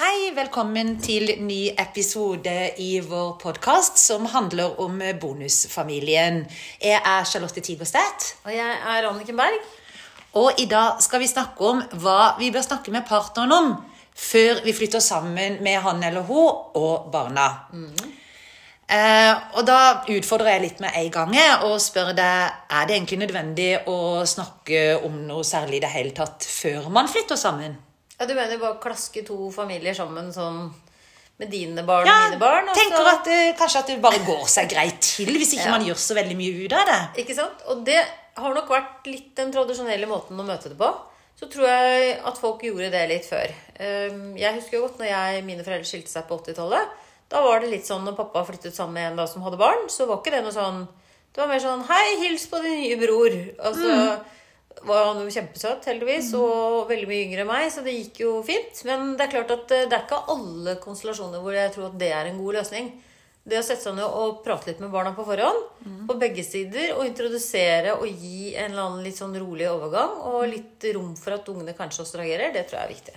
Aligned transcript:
Hei, 0.00 0.30
velkommen 0.32 0.94
til 1.04 1.28
ny 1.44 1.74
episode 1.76 2.52
i 2.80 3.02
vår 3.04 3.34
podkast 3.42 3.98
som 4.00 4.24
handler 4.32 4.78
om 4.80 4.94
bonusfamilien. 5.20 6.38
Jeg 6.80 6.96
er 6.96 7.26
Charlotte 7.28 7.60
Tigerstedt. 7.60 8.24
Og 8.46 8.54
jeg 8.54 8.78
er 8.94 9.08
Anniken 9.10 9.36
Berg. 9.36 9.58
Og 10.40 10.56
i 10.56 10.64
dag 10.70 11.02
skal 11.04 11.20
vi 11.20 11.28
snakke 11.28 11.68
om 11.68 11.82
hva 12.00 12.30
vi 12.38 12.48
bør 12.48 12.64
snakke 12.64 12.94
med 12.94 13.04
partneren 13.10 13.52
om 13.52 13.68
før 14.16 14.62
vi 14.64 14.72
flytter 14.78 15.04
sammen 15.04 15.60
med 15.60 15.76
han 15.84 16.00
eller 16.08 16.24
hun 16.24 16.80
og 16.80 17.12
barna. 17.12 17.50
Eh, 18.88 19.34
og 19.52 19.68
da 19.68 20.00
utfordrer 20.16 20.54
jeg 20.54 20.64
litt 20.64 20.80
med 20.80 20.96
en 20.96 21.12
gang 21.18 21.36
og 21.68 21.76
spør 21.76 22.14
deg 22.16 22.72
er 22.72 22.88
det 22.88 22.96
egentlig 22.96 23.20
nødvendig 23.26 23.70
å 23.84 24.24
snakke 24.24 24.96
om 25.04 25.26
noe 25.28 25.44
særlig 25.44 25.82
i 25.82 25.84
det 25.84 25.94
hele 25.98 26.16
tatt 26.16 26.48
før 26.48 26.88
man 26.88 27.12
flytter 27.12 27.36
sammen. 27.36 27.76
Ja, 28.20 28.26
Du 28.28 28.34
mener 28.36 28.58
bare 28.60 28.76
klaske 28.82 29.22
to 29.26 29.50
familier 29.54 29.94
sammen 29.96 30.28
sånn 30.34 30.66
med 31.40 31.48
dine 31.50 31.82
barn 31.88 32.04
Ja, 32.06 32.18
og 32.26 32.30
mine 32.34 32.40
barn? 32.42 32.66
Ja, 32.68 32.74
tenker 32.76 33.06
at 33.14 33.24
det, 33.24 33.38
kanskje 33.56 33.80
at 33.80 33.86
det 33.88 34.00
bare 34.04 34.18
går 34.26 34.42
seg 34.52 34.68
greit 34.68 35.00
til 35.00 35.30
hvis 35.40 35.54
ikke 35.56 35.70
Ja. 35.70 35.76
man 35.78 35.86
gjør 35.86 35.96
så 35.96 36.14
veldig 36.18 36.36
mye 36.36 36.66
ut 36.66 36.72
av 36.76 36.86
det. 36.90 37.24
Ikke 37.24 37.34
sant? 37.34 37.62
Og 37.72 37.84
det 37.86 38.02
har 38.36 38.54
nok 38.54 38.68
vært 38.68 39.06
litt 39.08 39.34
den 39.36 39.50
tradisjonelle 39.52 40.06
måten 40.06 40.36
å 40.38 40.44
møte 40.44 40.68
det 40.68 40.76
på. 40.76 40.90
Så 41.40 41.48
tror 41.48 41.64
jeg 41.66 42.18
at 42.22 42.36
folk 42.36 42.60
gjorde 42.60 42.90
det 42.92 43.08
litt 43.08 43.24
før. 43.24 43.48
Um, 43.80 44.36
Jeg 44.36 44.54
husker 44.60 44.76
jo 44.76 44.82
godt 44.86 44.98
når 45.00 45.08
jeg, 45.08 45.44
mine 45.44 45.64
foreldre 45.64 45.88
skilte 45.88 46.12
seg 46.12 46.28
på 46.28 46.36
80-tallet. 46.36 46.88
Da 47.30 47.40
var 47.40 47.60
det 47.60 47.70
litt 47.70 47.86
sånn 47.88 48.04
når 48.04 48.16
pappa 48.18 48.44
flyttet 48.44 48.74
sammen 48.76 48.92
med 48.98 49.12
en 49.12 49.16
da 49.16 49.26
som 49.26 49.40
hadde 49.40 49.56
barn, 49.56 49.88
så 49.88 50.04
var 50.06 50.18
ikke 50.20 50.32
det 50.36 50.42
noe 50.44 50.52
sånn 50.52 50.86
Det 51.32 51.38
var 51.40 51.48
mer 51.48 51.60
sånn 51.62 51.84
Hei, 51.88 52.16
hils 52.26 52.44
på 52.50 52.60
din 52.60 52.80
nye 52.82 52.96
bror. 53.00 53.32
Altså 53.64 54.20
var 54.86 55.10
han 55.10 55.20
jo 55.20 55.32
kjempesøt, 55.34 55.84
heldigvis, 55.90 56.32
og 56.38 56.88
veldig 56.90 57.08
mye 57.10 57.26
yngre 57.26 57.44
enn 57.44 57.50
meg, 57.50 57.68
så 57.72 57.84
det 57.84 57.96
gikk 57.96 58.22
jo 58.24 58.32
fint. 58.46 58.82
Men 58.88 59.14
det 59.18 59.26
er 59.26 59.34
klart 59.34 59.54
at 59.56 59.76
eh, 59.76 59.86
det 59.90 59.96
er 59.96 60.06
ikke 60.06 60.24
alle 60.32 60.78
konstellasjoner 60.82 61.42
hvor 61.44 61.56
jeg 61.56 61.72
tror 61.74 61.90
at 61.90 62.00
det 62.00 62.10
er 62.16 62.30
en 62.30 62.40
god 62.40 62.60
løsning. 62.60 62.90
Det 63.50 63.56
å 63.56 63.64
sette 63.64 63.82
seg 63.82 63.94
ned 63.96 64.04
og 64.04 64.42
prate 64.44 64.68
litt 64.68 64.82
med 64.82 64.92
barna 64.92 65.14
på 65.16 65.24
forhånd, 65.24 65.62
på 66.06 66.16
begge 66.20 66.42
sider, 66.44 66.90
og 66.92 67.06
introdusere 67.08 67.94
og 67.96 68.04
gi 68.06 68.52
en 68.52 68.68
eller 68.68 68.82
annen 68.84 69.06
litt 69.06 69.16
sånn 69.16 69.32
rolig 69.40 69.64
overgang, 69.66 70.18
og 70.28 70.44
litt 70.50 70.84
rom 70.94 71.14
for 71.16 71.38
at 71.38 71.48
ungene 71.48 71.72
kanskje 71.76 72.04
også 72.04 72.20
reagerer, 72.20 72.52
det 72.52 72.66
tror 72.68 72.82
jeg 72.82 72.84
er 72.84 72.92
viktig. 72.92 73.16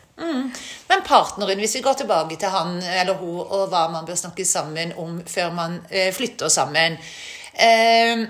Men 0.87 1.03
partneren, 1.05 1.59
hvis 1.59 1.75
vi 1.75 1.83
går 1.83 1.99
tilbake 1.99 2.39
til 2.39 2.55
han 2.55 2.79
eller 2.79 3.19
hun 3.19 3.41
og 3.43 3.67
hva 3.73 3.83
man 3.91 4.07
bør 4.07 4.21
snakke 4.23 4.47
sammen 4.47 4.95
om 5.03 5.19
før 5.27 5.51
man 5.59 5.81
eh, 5.91 6.09
flytter 6.15 6.49
sammen 6.49 6.95
eh, 7.53 8.23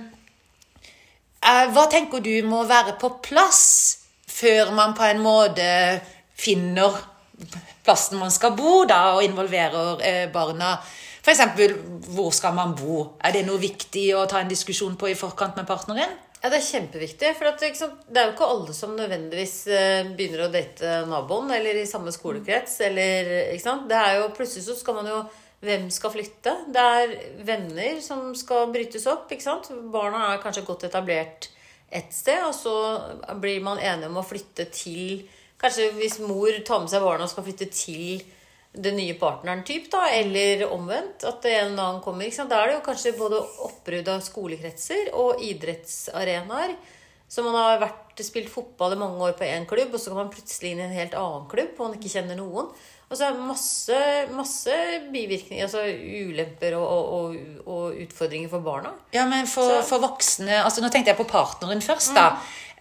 Hva 1.44 1.88
tenker 1.92 2.24
du 2.24 2.34
må 2.48 2.64
være 2.70 2.96
på 3.00 3.10
plass 3.24 3.64
før 4.34 4.72
man 4.76 4.96
på 4.98 5.04
en 5.06 5.22
måte 5.24 5.66
finner 6.40 6.96
plassen 7.84 8.20
man 8.22 8.32
skal 8.32 8.54
bo, 8.56 8.84
da, 8.88 9.16
og 9.18 9.26
involverer 9.26 10.04
eh, 10.08 10.26
barna? 10.32 10.78
F.eks. 11.24 11.42
hvor 12.12 12.32
skal 12.36 12.56
man 12.56 12.74
bo? 12.76 13.04
Er 13.24 13.36
det 13.36 13.46
noe 13.48 13.60
viktig 13.62 14.10
å 14.16 14.26
ta 14.28 14.42
en 14.44 14.52
diskusjon 14.52 14.96
på 15.00 15.12
i 15.12 15.18
forkant 15.20 15.60
med 15.60 15.68
partneren? 15.68 16.16
Ja, 16.44 16.50
det 16.52 16.58
er 16.60 16.66
kjempeviktig. 16.66 17.30
For 17.40 17.48
at, 17.54 17.62
liksom, 17.64 17.94
det 18.12 18.20
er 18.20 18.28
jo 18.28 18.34
ikke 18.34 18.50
alle 18.52 18.74
som 18.76 18.98
nødvendigvis 18.98 19.56
eh, 19.72 20.10
begynner 20.16 20.44
å 20.44 20.52
date 20.52 20.98
naboen 21.08 21.54
eller 21.56 21.80
i 21.80 21.88
samme 21.88 22.12
skolekrets. 22.12 22.82
Eller? 22.84 23.32
Det 23.88 24.00
er 24.00 24.18
jo, 24.20 24.26
plutselig 24.36 24.66
så 24.66 24.76
skal 24.76 25.00
man 25.00 25.08
jo 25.08 25.22
Hvem 25.64 25.88
skal 25.96 26.12
flytte? 26.12 26.54
Det 26.76 26.84
er 26.98 27.14
venner 27.48 28.02
som 28.04 28.34
skal 28.36 28.72
brytes 28.74 29.08
opp. 29.08 29.32
ikke 29.32 29.46
sant? 29.46 29.70
Barna 29.94 30.34
er 30.34 30.42
kanskje 30.44 30.66
godt 30.68 30.88
etablert 30.90 31.50
et 31.94 32.12
sted, 32.12 32.42
og 32.44 32.56
så 32.58 32.76
blir 33.40 33.64
man 33.64 33.80
enige 33.80 34.10
om 34.10 34.20
å 34.20 34.28
flytte 34.28 34.68
til 34.74 35.24
Kanskje 35.64 35.94
hvis 35.96 36.18
mor 36.20 36.52
tar 36.68 36.82
med 36.84 36.92
seg 36.92 37.04
barna 37.06 37.24
og 37.24 37.30
skal 37.32 37.46
flytte 37.46 37.70
til 37.72 38.24
den 38.74 38.98
nye 38.98 39.14
partneren, 39.16 39.62
typ, 39.64 39.86
da, 39.94 40.10
eller 40.12 40.66
omvendt. 40.68 41.24
At 41.30 41.46
en 41.46 41.70
eller 41.70 41.84
annen 41.86 42.02
kommer. 42.04 42.26
Ikke 42.26 42.42
sant? 42.42 42.52
Da 42.52 42.60
er 42.60 42.72
det 42.72 42.76
jo 42.80 42.86
kanskje 42.88 43.14
både 43.16 43.40
oppbrudd 43.68 44.10
av 44.12 44.26
skolekretser 44.26 45.14
og 45.16 45.44
idrettsarenaer. 45.46 46.76
Så 47.30 47.46
man 47.46 47.56
har 47.58 47.80
vært, 47.82 48.02
spilt 48.22 48.52
fotball 48.54 48.94
i 48.94 49.00
mange 49.00 49.24
år 49.26 49.38
på 49.40 49.48
én 49.48 49.64
klubb, 49.66 49.94
og 49.96 50.02
så 50.02 50.12
kan 50.12 50.20
man 50.20 50.34
plutselig 50.34 50.74
inn 50.74 50.84
i 50.84 50.86
en 50.86 50.94
helt 50.94 51.16
annen 51.18 51.48
klubb 51.50 51.72
og 51.80 51.88
man 51.88 51.96
ikke 51.98 52.12
kjenner 52.14 52.38
noen. 52.38 52.68
Og 53.14 53.18
så 53.20 53.28
det 53.30 53.44
masse, 53.46 53.98
masse 54.34 54.74
bivirkninger, 55.14 55.68
altså 55.68 55.84
ulemper 55.86 56.74
og, 56.80 57.12
og, 57.14 57.36
og, 57.70 58.00
utfordringer 58.08 58.50
for 58.50 58.64
barna. 58.66 58.90
Ja, 59.14 59.28
men 59.30 59.46
for, 59.48 59.84
for 59.86 60.02
voksne 60.02 60.64
altså 60.64 60.82
Nå 60.82 60.90
tenkte 60.90 61.14
jeg 61.14 61.20
på 61.20 61.28
partneren 61.30 61.84
først, 61.86 62.16
da. 62.18 62.32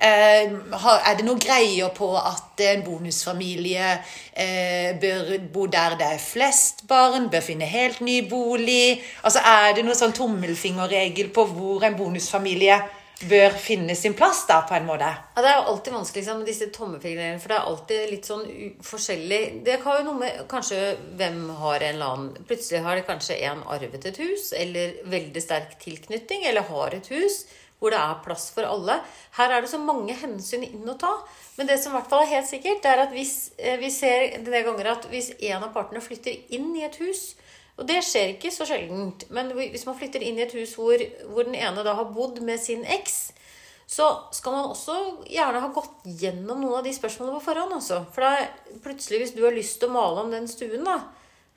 Eh, 0.03 0.49
har- 0.83 1.03
er 1.11 1.19
det 1.19 1.27
noen 1.27 1.39
greier 1.39 1.93
på 1.95 2.09
at 2.17 2.63
en 2.65 2.81
bonusfamilie 2.83 3.91
eh, 4.35 4.97
bør 4.99 5.35
bo 5.53 5.67
der 5.71 5.99
det 6.01 6.09
er 6.15 6.19
flest 6.25 6.87
barn, 6.89 7.29
bør 7.31 7.45
finne 7.45 7.69
helt 7.69 8.01
ny 8.01 8.23
bolig? 8.31 9.03
Altså 9.23 9.45
Er 9.45 9.77
det 9.77 9.85
noen 9.85 10.01
sånn 10.01 10.17
tommelfingerregel 10.17 11.29
på 11.37 11.45
hvor 11.53 11.85
en 11.87 11.95
bonusfamilie 12.01 12.81
bør 13.29 13.55
finne 13.61 13.95
sin 13.99 14.15
plass, 14.19 14.45
da, 14.49 14.61
på 14.69 14.75
en 14.77 14.87
måte? 14.89 15.09
Ja, 15.35 15.43
Det 15.43 15.51
er 15.51 15.57
jo 15.59 15.71
alltid 15.73 15.95
vanskelig 15.97 16.23
liksom, 16.23 16.39
med 16.43 16.51
disse 16.51 16.69
tommefingrene, 16.75 17.41
for 17.41 17.53
det 17.53 17.57
er 17.59 17.71
alltid 17.71 18.11
litt 18.11 18.29
sånn 18.29 18.45
forskjellig 18.87 19.41
Det 19.67 19.79
har 19.85 19.99
jo 19.99 20.07
noe 20.09 20.21
med 20.21 20.45
kanskje 20.51 20.81
hvem 21.19 21.43
har 21.63 21.81
en 21.81 21.95
eller 21.95 22.13
annen 22.13 22.47
Plutselig 22.49 22.83
har 22.85 22.99
det 22.99 23.09
kanskje 23.09 23.41
en 23.49 23.65
arvet 23.75 24.07
et 24.11 24.23
hus, 24.23 24.53
eller 24.57 25.01
veldig 25.13 25.43
sterk 25.43 25.77
tilknytning, 25.83 26.47
eller 26.51 26.69
har 26.71 26.97
et 26.99 27.13
hus 27.15 27.45
hvor 27.83 27.91
det 27.91 27.99
er 27.99 28.21
plass 28.23 28.45
for 28.55 28.63
alle. 28.63 29.01
Her 29.35 29.57
er 29.57 29.65
det 29.65 29.73
så 29.73 29.81
mange 29.83 30.15
hensyn 30.15 30.63
inn 30.63 30.87
å 30.87 30.95
ta. 30.95 31.17
Men 31.57 31.67
det 31.67 31.81
som 31.83 31.91
i 31.91 31.97
hvert 31.97 32.13
fall 32.13 32.23
er 32.23 32.37
helt 32.37 32.47
sikkert, 32.47 32.79
det 32.85 32.93
er 32.93 33.03
at 33.09 33.17
hvis 33.17 33.35
eh, 33.59 33.75
vi 33.81 33.91
ser 33.91 34.37
det 34.47 34.61
ganger 34.69 34.93
at 34.93 35.09
hvis 35.11 35.33
en 35.51 35.67
av 35.67 35.73
partene 35.75 36.05
flytter 36.05 36.55
inn 36.55 36.71
i 36.79 36.85
et 36.87 37.01
hus 37.03 37.33
og 37.81 37.87
det 37.89 38.03
skjer 38.05 38.35
ikke 38.35 38.53
så 38.53 38.67
sjeldent. 38.69 39.25
Men 39.33 39.53
hvis 39.57 39.87
man 39.89 39.97
flytter 39.99 40.25
inn 40.25 40.39
i 40.39 40.45
et 40.45 40.57
hus 40.57 40.75
hvor, 40.79 41.01
hvor 41.33 41.49
den 41.49 41.57
ene 41.57 41.85
da 41.87 41.97
har 41.99 42.11
bodd 42.13 42.43
med 42.45 42.61
sin 42.61 42.85
eks, 42.85 43.33
så 43.93 44.09
skal 44.33 44.55
man 44.55 44.71
også 44.73 44.95
gjerne 45.29 45.61
ha 45.61 45.73
gått 45.75 46.05
gjennom 46.21 46.61
noen 46.63 46.79
av 46.79 46.87
de 46.87 46.93
spørsmålene 46.97 47.41
på 47.41 47.47
forhånd. 47.49 47.75
Også. 47.77 48.05
For 48.15 48.25
da 48.25 48.79
plutselig, 48.85 49.25
hvis 49.25 49.35
du 49.37 49.43
har 49.45 49.57
lyst 49.57 49.81
til 49.81 49.91
å 49.91 49.97
male 49.97 50.23
om 50.23 50.31
den 50.33 50.49
stuen, 50.49 50.85
da, 50.87 51.01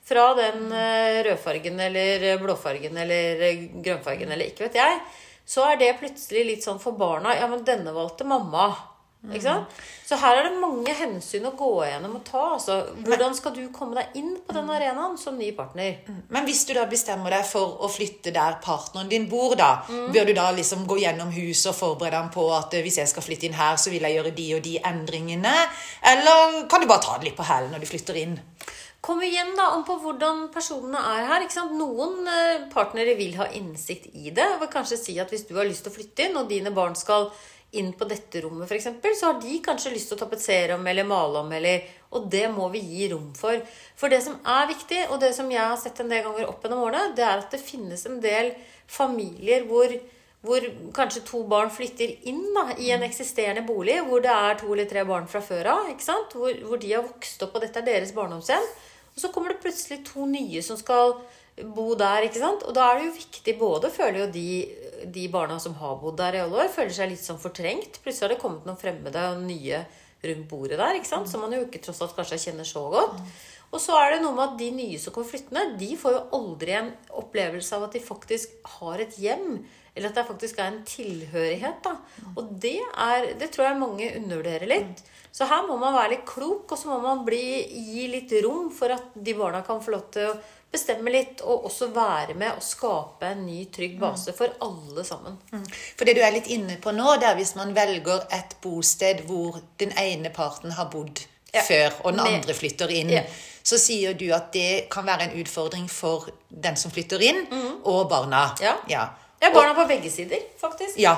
fra 0.06 0.26
den 0.38 0.66
eh, 0.72 1.20
rødfargen 1.26 1.80
eller 1.86 2.26
blåfargen 2.42 2.98
eller 3.02 3.46
eh, 3.46 3.64
grønnfargen 3.82 4.30
eller 4.32 4.52
ikke 4.52 4.68
vet 4.68 4.78
jeg, 4.78 5.00
så 5.46 5.64
er 5.70 5.80
det 5.80 5.96
plutselig 6.00 6.44
litt 6.46 6.66
sånn 6.66 6.82
for 6.82 6.98
barna 6.98 7.34
Ja, 7.38 7.46
men 7.50 7.64
denne 7.66 7.94
valgte 7.94 8.26
mamma. 8.26 8.70
Ikke 9.32 9.44
sant? 9.44 9.78
Så 10.06 10.14
her 10.22 10.38
er 10.38 10.46
det 10.46 10.60
mange 10.62 10.92
hensyn 10.94 11.48
å 11.48 11.54
gå 11.58 11.70
gjennom 11.88 12.12
og 12.20 12.22
ta. 12.28 12.42
Altså, 12.54 12.76
hvordan 13.02 13.34
skal 13.34 13.56
du 13.56 13.64
komme 13.74 13.98
deg 13.98 14.20
inn 14.20 14.36
på 14.38 14.54
den 14.54 14.70
arenaen 14.70 15.16
som 15.18 15.34
ny 15.34 15.48
partner? 15.56 15.98
Men 16.30 16.46
hvis 16.46 16.62
du 16.68 16.70
da 16.76 16.84
bestemmer 16.90 17.34
deg 17.34 17.42
for 17.48 17.82
å 17.82 17.90
flytte 17.90 18.30
der 18.34 18.60
partneren 18.62 19.10
din 19.10 19.26
bor, 19.30 19.56
da, 19.58 19.80
bør 19.88 20.30
du 20.30 20.34
da 20.36 20.46
liksom 20.54 20.86
gå 20.86 21.00
gjennom 21.02 21.34
huset 21.34 21.72
og 21.72 21.78
forberede 21.80 22.20
ham 22.20 22.30
på 22.30 22.46
at 22.54 22.78
eh, 22.78 22.86
hvis 22.86 23.00
jeg 23.02 23.10
skal 23.10 23.26
flytte 23.26 23.50
inn 23.50 23.58
her, 23.58 23.74
så 23.82 23.90
vil 23.90 24.06
jeg 24.06 24.20
gjøre 24.20 24.34
de 24.36 24.48
og 24.54 24.62
de 24.68 24.78
endringene? 24.92 25.54
Eller 26.14 26.62
kan 26.70 26.82
du 26.82 26.86
bare 26.86 27.02
ta 27.02 27.18
det 27.18 27.32
litt 27.32 27.40
på 27.40 27.50
hælen 27.50 27.74
når 27.74 27.82
du 27.82 27.90
flytter 27.90 28.22
inn? 28.22 28.38
Kom 29.06 29.20
igjen 29.22 29.52
da 29.54 29.68
om 29.76 29.84
på 29.86 29.94
hvordan 30.02 30.46
personene 30.54 30.98
er 31.12 31.28
her. 31.28 31.44
Noen 31.74 32.26
eh, 32.30 32.64
partnere 32.72 33.14
vil 33.18 33.36
ha 33.38 33.46
innsikt 33.54 34.08
i 34.14 34.30
det. 34.30 34.42
Jeg 34.42 34.62
vil 34.62 34.72
kanskje 34.72 34.98
si 34.98 35.18
at 35.22 35.30
Hvis 35.30 35.46
du 35.46 35.54
har 35.58 35.68
lyst 35.68 35.86
til 35.86 35.92
å 35.92 35.98
flytte 35.98 36.26
inn, 36.26 36.38
og 36.38 36.48
dine 36.50 36.72
barn 36.74 36.96
skal 36.98 37.28
inn 37.76 37.92
på 37.98 38.06
dette 38.08 38.40
rommet, 38.44 38.70
f.eks., 38.70 39.18
så 39.18 39.30
har 39.30 39.40
de 39.42 39.58
kanskje 39.64 39.92
lyst 39.92 40.10
til 40.10 40.16
å 40.16 40.20
tapetsere 40.22 40.76
om 40.76 40.86
eller 40.86 41.04
male 41.04 41.42
om. 41.42 41.52
eller, 41.52 41.82
Og 42.14 42.28
det 42.30 42.46
må 42.52 42.68
vi 42.72 42.80
gi 42.80 43.08
rom 43.12 43.32
for. 43.34 43.60
For 43.98 44.12
det 44.12 44.22
som 44.24 44.38
er 44.46 44.68
viktig, 44.70 45.02
og 45.10 45.20
det 45.20 45.32
som 45.34 45.50
jeg 45.50 45.62
har 45.62 45.76
sett 45.80 46.00
en 46.00 46.12
del 46.12 46.24
ganger 46.24 46.48
opp 46.48 46.62
gjennom 46.64 46.84
årene, 46.86 47.14
det 47.16 47.26
er 47.26 47.42
at 47.42 47.50
det 47.50 47.60
finnes 47.60 48.06
en 48.06 48.20
del 48.22 48.54
familier 48.86 49.66
hvor 49.66 49.90
hvor 50.46 50.62
kanskje 50.94 51.24
to 51.26 51.42
barn 51.50 51.70
flytter 51.74 52.12
inn 52.30 52.42
da, 52.54 52.68
i 52.78 52.92
en 52.94 53.02
eksisterende 53.06 53.64
bolig 53.66 53.96
hvor 54.06 54.22
det 54.22 54.30
er 54.30 54.58
to 54.60 54.68
eller 54.72 54.88
tre 54.90 55.02
barn 55.08 55.26
fra 55.30 55.40
før 55.42 55.72
av. 55.72 55.88
Hvor, 56.32 56.60
hvor 56.68 56.78
de 56.82 56.92
har 56.92 57.02
vokst 57.06 57.42
opp, 57.42 57.56
og 57.56 57.64
dette 57.64 57.82
er 57.82 57.88
deres 57.88 58.14
barndomshjem. 58.14 58.68
Og 59.16 59.22
så 59.22 59.32
kommer 59.32 59.52
det 59.52 59.62
plutselig 59.64 60.02
to 60.06 60.26
nye 60.28 60.62
som 60.62 60.78
skal 60.78 61.16
bo 61.64 61.94
der. 61.98 62.26
ikke 62.26 62.42
sant? 62.42 62.64
Og 62.68 62.74
da 62.76 62.90
er 62.90 62.98
det 62.98 63.08
jo 63.08 63.18
viktig 63.18 63.56
både 63.60 63.92
føler 63.94 64.24
jo 64.24 64.30
de, 64.34 64.48
de 65.12 65.28
barna 65.32 65.58
som 65.62 65.76
har 65.80 65.96
bodd 66.00 66.18
der 66.20 66.36
i 66.36 66.42
alle 66.44 66.64
år, 66.64 66.72
føler 66.72 66.94
seg 66.94 67.12
litt 67.12 67.24
sånn 67.24 67.40
fortrengt. 67.40 68.00
Plutselig 68.04 68.28
har 68.28 68.34
det 68.34 68.42
kommet 68.42 68.68
noen 68.68 68.80
fremmede 68.80 69.28
og 69.32 69.44
nye 69.46 69.84
rundt 70.26 70.48
bordet 70.50 70.80
der, 70.80 70.96
ikke 70.98 71.08
sant? 71.08 71.28
som 71.30 71.44
man 71.44 71.54
jo 71.54 71.64
ikke 71.66 71.82
tross 71.84 72.00
alt 72.04 72.16
kanskje 72.16 72.40
kjenner 72.48 72.66
så 72.66 72.86
godt. 72.92 73.20
Og 73.74 73.82
så 73.82 73.96
er 73.98 74.14
det 74.14 74.20
noe 74.22 74.34
med 74.36 74.44
at 74.52 74.60
de 74.60 74.68
nye 74.74 75.00
som 75.00 75.14
kommer 75.14 75.28
flyttende, 75.32 75.64
de 75.80 75.90
får 75.98 76.14
jo 76.14 76.22
aldri 76.38 76.76
en 76.78 76.92
opplevelse 77.18 77.74
av 77.76 77.88
at 77.88 77.96
de 77.96 78.02
faktisk 78.04 78.54
har 78.76 79.02
et 79.02 79.18
hjem. 79.20 79.58
Eller 79.96 80.12
at 80.12 80.18
det 80.18 80.26
faktisk 80.28 80.60
er 80.60 80.70
en 80.70 80.82
tilhørighet. 80.86 81.80
da. 81.84 81.96
Og 82.36 82.52
det, 82.62 82.78
er, 82.84 83.30
det 83.40 83.50
tror 83.52 83.66
jeg 83.66 83.80
mange 83.80 84.10
undervurderer 84.20 84.70
litt. 84.70 85.02
Så 85.34 85.48
her 85.50 85.66
må 85.68 85.76
man 85.80 85.96
være 85.96 86.14
litt 86.14 86.26
klok, 86.28 86.70
og 86.70 86.78
så 86.78 86.92
må 86.92 87.00
man 87.02 87.24
bli, 87.26 87.42
gi 87.90 88.06
litt 88.12 88.32
rom 88.44 88.70
for 88.72 88.94
at 88.94 89.16
de 89.16 89.34
barna 89.36 89.64
kan 89.66 89.82
få 89.84 89.96
lov 89.96 90.06
til 90.14 90.30
å 90.30 90.36
bestemme 90.76 91.10
litt, 91.14 91.40
og 91.42 91.64
også 91.70 91.88
være 91.96 92.36
med 92.38 92.52
og 92.54 92.62
skape 92.64 93.32
en 93.32 93.42
ny, 93.48 93.64
trygg 93.74 93.96
base 94.00 94.32
for 94.36 94.52
alle 94.62 95.04
sammen. 95.08 95.40
For 95.96 96.04
det 96.06 96.14
du 96.18 96.22
er 96.22 96.36
litt 96.36 96.52
inne 96.52 96.76
på 96.84 96.92
nå, 96.94 97.16
det 97.18 97.32
er 97.32 97.40
hvis 97.40 97.56
man 97.58 97.74
velger 97.76 98.28
et 98.36 98.54
bosted 98.64 99.24
hvor 99.26 99.58
den 99.82 99.96
ene 99.98 100.30
parten 100.36 100.76
har 100.78 100.92
bodd 100.92 101.24
Ja. 101.54 101.62
før, 101.64 101.92
og 102.04 102.12
den 102.12 102.20
andre 102.26 102.52
flytter 102.54 102.90
inn. 102.92 103.08
Ja. 103.16 103.22
så 103.66 103.78
sier 103.82 104.12
du 104.14 104.26
at 104.34 104.52
det 104.54 104.86
kan 104.92 105.06
være 105.08 105.24
en 105.30 105.38
utfordring 105.40 105.86
for 105.90 106.28
den 106.50 106.76
som 106.78 106.90
flytter 106.94 107.18
inn, 107.24 107.46
og 107.84 108.08
barna. 108.10 108.50
Ja. 108.62 108.76
ja. 108.88 109.06
Ja, 109.42 109.50
barna 109.52 109.74
på 109.76 109.84
begge 109.88 110.10
sider, 110.10 110.38
faktisk. 110.60 110.94
Ja, 110.98 111.16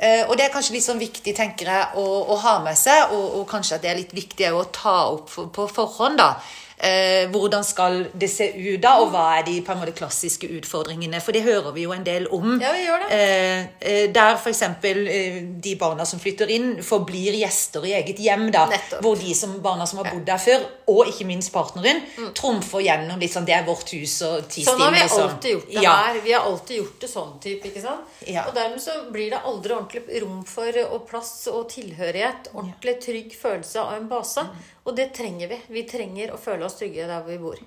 eh, 0.00 0.22
og 0.28 0.36
det 0.38 0.46
er 0.46 0.52
kanskje 0.54 0.72
litt 0.76 0.86
sånn 0.86 1.00
viktig, 1.02 1.34
tenker 1.36 1.68
jeg, 1.68 1.88
å, 2.00 2.04
å 2.32 2.36
ha 2.40 2.54
med 2.64 2.78
seg, 2.80 3.12
og, 3.12 3.26
og 3.40 3.44
kanskje 3.50 3.76
at 3.76 3.82
det 3.84 3.90
er 3.90 3.98
litt 4.00 4.14
viktig 4.16 4.48
å 4.56 4.62
ta 4.72 4.94
opp 5.12 5.28
for, 5.32 5.50
på 5.52 5.66
forhånd, 5.68 6.16
da. 6.22 6.30
Eh, 6.80 7.26
hvordan 7.30 7.64
skal 7.66 8.04
det 8.14 8.28
se 8.30 8.46
ut 8.54 8.80
da, 8.80 8.92
og 9.02 9.10
hva 9.10 9.24
er 9.38 9.42
de 9.48 9.56
på 9.66 9.72
en 9.74 9.80
måte 9.80 9.94
klassiske 9.98 10.46
utfordringene? 10.60 11.18
For 11.20 11.34
det 11.34 11.42
hører 11.42 11.72
vi 11.74 11.82
jo 11.88 11.92
en 11.92 12.04
del 12.06 12.28
om. 12.30 12.60
Ja, 12.62 12.70
vi 12.72 12.84
gjør 12.84 13.02
det. 13.02 13.08
Eh, 13.18 13.64
eh, 13.80 14.04
der 14.14 14.36
f.eks. 14.38 14.62
Eh, 14.62 15.40
de 15.64 15.74
barna 15.80 16.06
som 16.06 16.20
flytter 16.22 16.50
inn, 16.54 16.76
forblir 16.86 17.34
gjester 17.40 17.82
i 17.88 17.96
eget 17.98 18.22
hjem. 18.22 18.50
da, 18.54 18.66
Nettopp. 18.70 19.02
Hvor 19.02 19.18
de 19.18 19.34
som, 19.34 19.56
barna 19.64 19.86
som 19.86 19.98
har 20.04 20.12
bodd 20.12 20.24
der 20.28 20.38
før, 20.38 20.62
og 20.86 21.10
ikke 21.10 21.26
minst 21.26 21.52
partneren, 21.52 22.00
trumfer 22.38 22.80
gjennom 22.86 23.18
litt 23.18 23.32
sånn 23.34 23.44
'det 23.44 23.54
er 23.58 23.64
vårt 23.66 23.90
hus', 23.92 24.22
og 24.22 24.48
ti 24.48 24.62
Mm. 24.62 24.66
Sånn 24.68 24.80
har 24.80 24.92
vi 24.92 24.98
liksom. 25.00 25.22
alltid 25.22 25.50
gjort 25.52 25.66
det 25.72 25.82
Ja. 25.82 25.96
her. 25.96 26.20
Vi 26.20 26.32
har 26.32 26.42
alltid 26.42 26.76
gjort 26.78 27.00
det 27.00 27.10
sånn 27.10 27.40
type, 27.40 27.64
ikke 27.64 27.82
sant? 27.82 28.00
Ja. 28.26 28.44
Og 28.46 28.54
dermed 28.54 28.80
så 28.80 29.10
blir 29.10 29.30
det 29.30 29.40
aldri 29.44 29.72
ordentlig 29.72 30.22
rom 30.22 30.44
for 30.44 30.72
og 30.92 31.08
plass 31.08 31.48
og 31.48 31.68
tilhørighet. 31.68 32.48
Ordentlig 32.54 33.00
trygg 33.00 33.32
følelse 33.34 33.76
av 33.80 33.94
en 33.94 34.08
base. 34.08 34.40
Mm. 34.40 34.56
Og 34.88 34.96
det 34.96 35.10
trenger 35.12 35.50
vi. 35.50 35.58
Vi 35.68 35.82
trenger 35.84 36.32
å 36.32 36.40
føle 36.40 36.64
oss 36.64 36.78
trygge 36.78 37.04
der 37.04 37.20
hvor 37.20 37.28
vi 37.28 37.38
bor. 37.42 37.58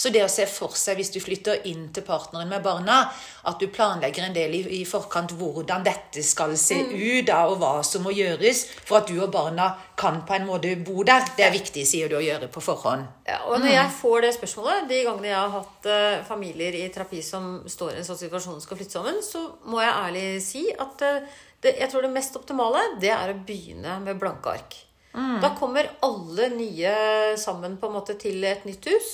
Så 0.00 0.08
det 0.08 0.22
å 0.24 0.30
se 0.32 0.46
for 0.48 0.72
seg 0.80 0.96
hvis 0.96 1.10
du 1.12 1.18
flytter 1.20 1.66
inn 1.68 1.90
til 1.92 2.06
partneren 2.06 2.48
med 2.48 2.64
barna, 2.64 3.02
at 3.44 3.60
du 3.60 3.66
planlegger 3.68 4.24
en 4.24 4.36
del 4.36 4.56
i, 4.56 4.60
i 4.78 4.80
forkant 4.88 5.34
hvordan 5.36 5.84
dette 5.84 6.24
skal 6.24 6.54
se 6.56 6.78
ut, 6.88 7.26
da, 7.28 7.42
og 7.50 7.58
hva 7.60 7.74
som 7.84 8.06
må 8.06 8.14
gjøres 8.16 8.62
for 8.78 9.02
at 9.02 9.12
du 9.12 9.20
og 9.20 9.28
barna 9.34 9.74
kan 10.00 10.22
på 10.24 10.38
en 10.38 10.48
måte 10.48 10.72
bo 10.80 11.04
der, 11.04 11.28
det 11.36 11.50
er 11.50 11.52
viktig, 11.52 11.84
sier 11.84 12.08
du, 12.08 12.16
å 12.16 12.24
gjøre 12.24 12.48
på 12.48 12.64
forhånd. 12.64 13.04
Ja, 13.28 13.42
og 13.50 13.60
når 13.60 13.74
jeg 13.76 13.94
får 14.00 14.24
det 14.24 14.34
spørsmålet, 14.40 14.88
de 14.88 15.04
gangene 15.04 15.32
jeg 15.34 15.38
har 15.42 15.54
hatt 15.58 15.92
uh, 15.92 16.26
familier 16.32 16.80
i 16.80 16.86
terapi 16.88 17.20
som 17.26 17.58
står 17.68 17.92
i 17.92 18.00
en 18.00 18.08
sånn 18.08 18.24
situasjon 18.24 18.56
og 18.56 18.64
skal 18.64 18.80
flytte 18.80 18.96
sammen, 18.96 19.20
så 19.20 19.50
må 19.68 19.84
jeg 19.84 19.98
ærlig 19.98 20.28
si 20.48 20.64
at 20.72 21.04
uh, 21.04 21.40
det, 21.60 21.76
jeg 21.76 21.92
tror 21.92 22.08
det 22.08 22.16
mest 22.16 22.40
optimale, 22.40 22.94
det 23.04 23.12
er 23.12 23.34
å 23.34 23.42
begynne 23.44 24.00
med 24.00 24.16
blanke 24.16 24.56
ark. 24.56 24.86
Da 25.12 25.54
kommer 25.58 25.88
alle 26.06 26.48
nye 26.54 26.92
sammen 27.40 27.76
på 27.80 27.88
en 27.88 27.96
måte 27.96 28.14
til 28.20 28.44
et 28.46 28.64
nytt 28.68 28.86
hus. 28.92 29.10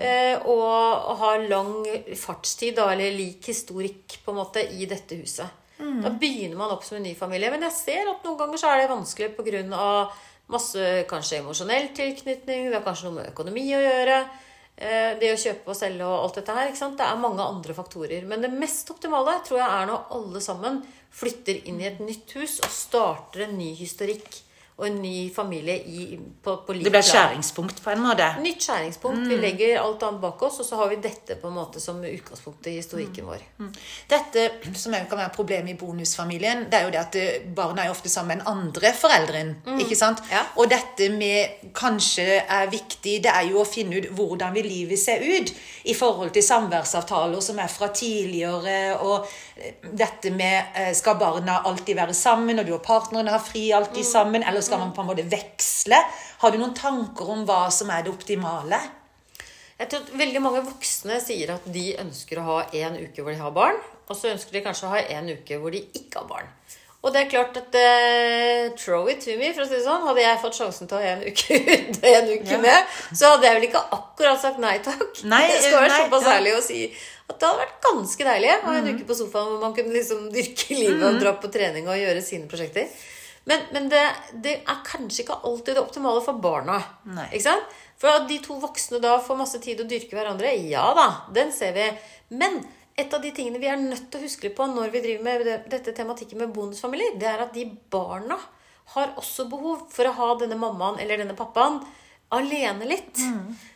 Eh, 0.00 0.46
og, 0.48 1.12
har 1.20 1.44
lang 1.50 1.84
fartstid, 2.18 2.74
da, 2.78 2.88
eller 2.92 3.14
lik 3.14 3.50
historikk 3.52 4.18
på 4.24 4.32
en 4.32 4.40
måte 4.40 4.64
i 4.64 4.88
dette 4.88 5.18
huset. 5.20 5.62
Da 5.76 6.10
begynner 6.10 6.56
man 6.56 6.72
opp 6.72 6.86
som 6.86 6.96
en 6.96 7.04
ny 7.04 7.12
familie. 7.18 7.50
Men 7.52 7.66
jeg 7.68 7.76
ser 7.76 8.08
at 8.10 8.24
noen 8.24 8.38
ganger 8.40 8.60
så 8.60 8.72
er 8.72 8.82
det 8.82 8.94
vanskelig 8.94 9.34
pga. 9.36 10.08
masse 10.48 11.04
kanskje 11.10 11.40
emosjonell 11.42 11.88
tilknytning. 11.94 12.70
Det 12.70 12.78
har 12.78 12.84
kanskje 12.86 13.08
noe 13.08 13.20
med 13.20 13.30
økonomi 13.32 13.66
å 13.76 13.82
gjøre. 13.82 14.18
Eh, 14.76 15.18
det 15.20 15.32
å 15.32 15.40
kjøpe 15.40 15.72
og 15.72 15.76
selge 15.76 16.06
og 16.06 16.24
alt 16.24 16.40
dette 16.40 16.56
her. 16.56 16.72
Det 16.72 17.04
er 17.04 17.20
mange 17.20 17.42
andre 17.42 17.74
faktorer. 17.74 18.24
Men 18.24 18.40
det 18.40 18.52
mest 18.52 18.90
optimale 18.90 19.40
tror 19.44 19.60
jeg 19.60 19.68
er 19.68 19.86
når 19.86 20.10
alle 20.16 20.40
sammen 20.40 20.82
flytter 21.10 21.62
inn 21.68 21.80
i 21.80 21.88
et 21.88 22.00
nytt 22.00 22.32
hus 22.36 22.60
og 22.60 22.70
starter 22.70 23.46
en 23.46 23.58
ny 23.58 23.74
historikk 23.74 24.45
og 24.76 24.84
en 24.84 24.96
ny 25.00 25.30
familie 25.32 25.78
i, 25.88 26.18
på, 26.44 26.52
på 26.66 26.74
lik 26.76 26.84
Det 26.84 26.90
plan. 26.92 27.04
skjæringspunkt 27.08 27.78
på 27.80 27.90
en 27.94 28.02
måte. 28.04 28.26
Nytt 28.44 28.60
skjæringspunkt. 28.66 29.22
Vi 29.30 29.38
legger 29.40 29.78
alt 29.80 30.02
annet 30.04 30.20
bak 30.20 30.42
oss, 30.44 30.58
og 30.60 30.66
så 30.68 30.76
har 30.76 30.90
vi 30.90 30.98
dette 31.00 31.38
på 31.40 31.48
en 31.48 31.54
måte 31.56 31.80
som 31.80 32.02
utgangspunktet 32.04 32.68
i 32.74 32.74
historikken 32.82 33.24
vår. 33.24 33.46
Dette 34.10 34.42
som 34.76 34.92
også 34.92 35.08
kan 35.08 35.22
være 35.22 35.32
problemet 35.32 35.72
i 35.72 35.78
bonusfamilien, 35.80 36.66
det 36.68 36.76
er 36.76 36.84
jo 36.84 36.92
det 36.92 37.00
at 37.00 37.16
eh, 37.22 37.46
barna 37.56 37.86
er 37.86 37.94
ofte 37.94 38.12
sammen 38.12 38.42
med 38.42 38.50
andre 38.52 38.92
forelderen. 39.00 39.54
ikke 39.80 39.96
sant? 39.96 40.20
Ja. 40.30 40.44
Og 40.60 40.68
dette 40.68 41.08
med 41.14 41.72
kanskje 41.72 42.42
er 42.44 42.68
viktig, 42.68 43.16
det 43.24 43.32
er 43.32 43.48
jo 43.48 43.62
å 43.62 43.66
finne 43.68 43.96
ut 43.96 44.10
hvordan 44.12 44.52
vil 44.58 44.68
livet 44.68 45.00
se 45.00 45.16
ut 45.24 45.54
i 45.88 45.94
forhold 45.96 46.34
til 46.36 46.44
samværsavtaler 46.44 47.40
som 47.40 47.58
er 47.64 47.72
fra 47.72 47.88
tidligere, 47.96 48.98
og 49.00 49.24
eh, 49.56 49.80
dette 49.88 50.34
med 50.36 50.76
eh, 50.76 50.92
skal 50.92 51.16
barna 51.16 51.62
alltid 51.64 51.96
være 51.96 52.12
sammen, 52.14 52.60
og 52.60 52.68
du 52.68 52.74
og 52.76 52.84
partneren 52.84 53.32
har 53.32 53.40
fri 53.40 53.70
alltid 53.72 54.04
sammen, 54.04 54.44
eller 54.44 54.65
skal 54.66 54.82
man 54.82 54.92
på 54.96 55.02
en 55.04 55.10
måte 55.10 55.24
veksle? 55.30 55.98
Har 56.42 56.52
du 56.54 56.58
noen 56.60 56.74
tanker 56.76 57.32
om 57.32 57.44
hva 57.48 57.66
som 57.74 57.90
er 57.94 58.04
det 58.06 58.12
optimale? 58.14 58.80
Jeg 59.76 59.90
tror 59.92 60.04
at 60.06 60.14
Veldig 60.16 60.40
mange 60.44 60.62
voksne 60.64 61.18
sier 61.20 61.52
at 61.56 61.66
de 61.68 61.90
ønsker 62.00 62.40
å 62.40 62.46
ha 62.46 62.58
en 62.84 62.96
uke 63.02 63.22
hvor 63.22 63.32
de 63.34 63.40
har 63.42 63.52
barn, 63.56 63.80
og 64.06 64.16
så 64.16 64.30
ønsker 64.32 64.56
de 64.56 64.64
kanskje 64.64 64.88
å 64.88 64.94
ha 64.94 65.02
en 65.18 65.28
uke 65.36 65.58
hvor 65.60 65.74
de 65.74 65.82
ikke 65.98 66.22
har 66.22 66.28
barn. 66.30 66.52
Og 67.04 67.12
det 67.14 67.20
er 67.20 67.28
klart 67.30 67.58
at 67.60 67.76
uh, 67.78 68.72
throw 68.80 69.06
it 69.12 69.20
to 69.22 69.34
me, 69.38 69.52
for 69.54 69.62
å 69.62 69.66
si 69.68 69.76
det 69.76 69.84
sånn. 69.84 70.02
Hadde 70.08 70.24
jeg 70.24 70.38
fått 70.42 70.56
sjansen 70.58 70.88
til 70.90 70.96
å 70.96 71.02
ha 71.04 71.10
en 71.12 71.20
uke 71.28 71.58
ute 71.76 72.14
en 72.16 72.30
uke 72.32 72.56
Ja. 72.56 72.62
med, 72.64 72.96
så 73.12 73.34
hadde 73.34 73.46
jeg 73.46 73.58
vel 73.60 73.66
ikke 73.68 73.82
akkurat 73.94 74.40
sagt 74.42 74.58
nei 74.64 74.78
takk. 74.82 75.20
Nei, 75.28 75.42
det 75.52 75.60
skal 75.68 75.84
være 75.84 76.00
såpass 76.00 76.26
ærlig 76.32 76.56
å 76.56 76.64
si 76.64 76.80
at 77.26 77.36
det 77.36 77.46
hadde 77.46 77.60
vært 77.60 77.78
ganske 77.84 78.26
deilig 78.26 78.50
å 78.56 78.58
ha 78.64 78.74
en 78.80 78.88
uke 78.94 79.06
på 79.06 79.18
sofaen 79.18 79.52
hvor 79.52 79.62
man 79.68 79.76
kunne 79.76 79.94
liksom 79.94 80.26
dyrke 80.34 80.78
livet 80.78 81.06
og 81.12 81.20
dra 81.22 81.36
på 81.42 81.50
trening 81.54 81.86
og 81.90 82.00
gjøre 82.00 82.24
sine 82.26 82.50
prosjekter. 82.50 82.88
Men, 83.46 83.66
men 83.74 83.90
det, 83.90 84.02
det 84.42 84.54
er 84.66 84.80
kanskje 84.86 85.22
ikke 85.22 85.38
alltid 85.46 85.76
det 85.76 85.82
optimale 85.84 86.22
for 86.24 86.38
barna. 86.42 86.80
Nei. 87.06 87.28
Ikke 87.30 87.46
sant? 87.46 87.76
For 88.00 88.12
at 88.12 88.26
de 88.28 88.40
to 88.44 88.58
voksne 88.60 88.98
da 89.00 89.14
får 89.22 89.38
masse 89.38 89.60
tid 89.62 89.80
å 89.80 89.86
dyrke 89.88 90.18
hverandre, 90.18 90.50
ja 90.66 90.88
da, 90.96 91.06
den 91.32 91.52
ser 91.54 91.76
vi. 91.76 91.86
Men 92.34 92.58
et 92.98 93.12
av 93.12 93.22
de 93.22 93.30
tingene 93.36 93.60
vi 93.62 93.68
er 93.70 93.78
nødt 93.80 94.08
til 94.10 94.20
å 94.20 94.26
huske 94.26 94.50
på 94.56 94.66
når 94.72 94.90
vi 94.92 95.04
driver 95.04 95.24
med 95.28 95.70
dette 95.72 95.94
tematikken 95.96 96.42
med 96.42 96.52
bonusfamilier, 96.56 97.16
det 97.20 97.28
er 97.30 97.44
at 97.44 97.54
de 97.54 97.68
barna 97.92 98.38
har 98.94 99.14
også 99.18 99.48
behov 99.50 99.86
for 99.92 100.08
å 100.08 100.16
ha 100.16 100.28
denne 100.40 100.58
mammaen 100.58 101.00
eller 101.02 101.22
denne 101.22 101.36
pappaen 101.38 101.80
alene 102.34 102.88
litt. 102.88 103.18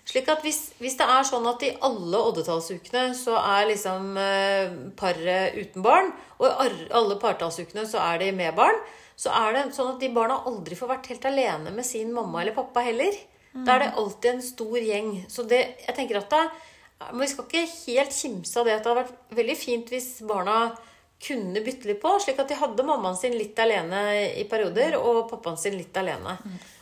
Slik 0.08 0.28
at 0.32 0.43
hvis, 0.43 0.73
hvis 0.82 0.96
det 0.99 1.06
er 1.06 1.26
sånn 1.26 1.46
at 1.46 1.62
i 1.62 1.70
alle 1.87 2.23
oddetallsukene 2.31 3.11
så 3.14 3.37
er 3.38 3.69
liksom 3.70 4.16
eh, 4.19 4.73
paret 4.99 5.55
uten 5.58 5.84
barn, 5.87 6.11
og 6.40 6.49
i 6.49 6.88
alle 6.96 7.19
partallsukene 7.23 7.87
så 7.87 8.02
er 8.02 8.25
de 8.25 8.32
med 8.34 8.56
barn, 8.58 8.81
så 9.20 9.32
er 9.37 9.52
det 9.58 9.67
sånn 9.76 9.90
at 9.94 10.00
de 10.00 10.08
barna 10.17 10.38
aldri 10.49 10.78
får 10.78 10.88
vært 10.94 11.11
helt 11.12 11.26
alene 11.28 11.72
med 11.76 11.84
sin 11.84 12.12
mamma 12.17 12.40
eller 12.40 12.56
pappa 12.56 12.81
heller. 12.87 13.12
Da 13.52 13.75
er 13.75 13.82
det 13.84 13.94
alltid 14.00 14.31
en 14.31 14.43
stor 14.46 14.78
gjeng. 14.81 15.11
Så 15.28 15.43
det, 15.50 15.58
jeg 15.84 15.96
tenker 15.96 16.20
at 16.22 16.31
da, 16.32 16.44
men 17.11 17.20
Vi 17.25 17.28
skal 17.32 17.44
ikke 17.49 17.64
helt 17.88 18.12
kimse 18.14 18.61
av 18.61 18.64
det 18.69 18.75
at 18.78 18.84
det 18.84 18.90
hadde 18.93 19.02
vært 19.02 19.37
veldig 19.40 19.56
fint 19.58 19.90
hvis 19.93 20.08
barna 20.28 20.56
kunne 21.20 21.61
bytte 21.64 21.88
litt 21.90 22.00
på, 22.00 22.14
slik 22.22 22.38
at 22.40 22.49
de 22.49 22.56
hadde 22.56 22.84
mammaen 22.88 23.17
sin 23.19 23.34
litt 23.37 23.58
alene 23.61 23.99
i 24.40 24.44
perioder, 24.49 24.94
og 24.96 25.26
pappaen 25.28 25.58
sin 25.61 25.76
litt 25.76 25.96
alene. 26.00 26.38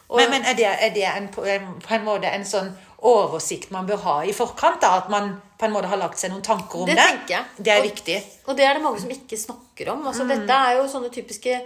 Og, 0.08 0.16
Men, 0.20 0.30
men 0.36 0.44
er 0.46 0.54
det, 0.56 0.68
er 0.86 0.92
det 0.94 1.06
en, 1.10 1.26
på 1.34 1.42
en- 1.44 2.04
måte 2.06 2.30
en 2.30 2.44
sånn 2.46 2.70
oversikt 3.04 3.70
man 3.74 3.86
bør 3.88 3.98
ha 4.04 4.14
i 4.24 4.32
forkant? 4.36 4.80
da, 4.80 4.92
At 5.02 5.10
man 5.10 5.34
på 5.58 5.66
en 5.66 5.74
måte 5.74 5.90
har 5.90 5.98
lagt 6.00 6.18
seg 6.22 6.30
noen 6.32 6.42
tanker 6.46 6.84
om 6.84 6.86
det? 6.88 6.94
Det 6.96 7.04
tenker 7.10 7.34
jeg. 7.34 7.44
Det 7.58 7.72
er 7.74 7.80
Og- 7.82 7.88
viktig. 7.90 8.16
Og 8.46 8.56
det 8.56 8.64
er 8.68 8.74
det 8.78 8.82
mange 8.86 9.00
som 9.02 9.10
ikke 9.10 9.36
snakker 9.38 9.90
om. 9.92 10.06
Altså, 10.06 10.26
Dette 10.28 10.50
er 10.68 10.76
jo 10.78 10.86
sånne 10.88 11.10
typiske 11.12 11.58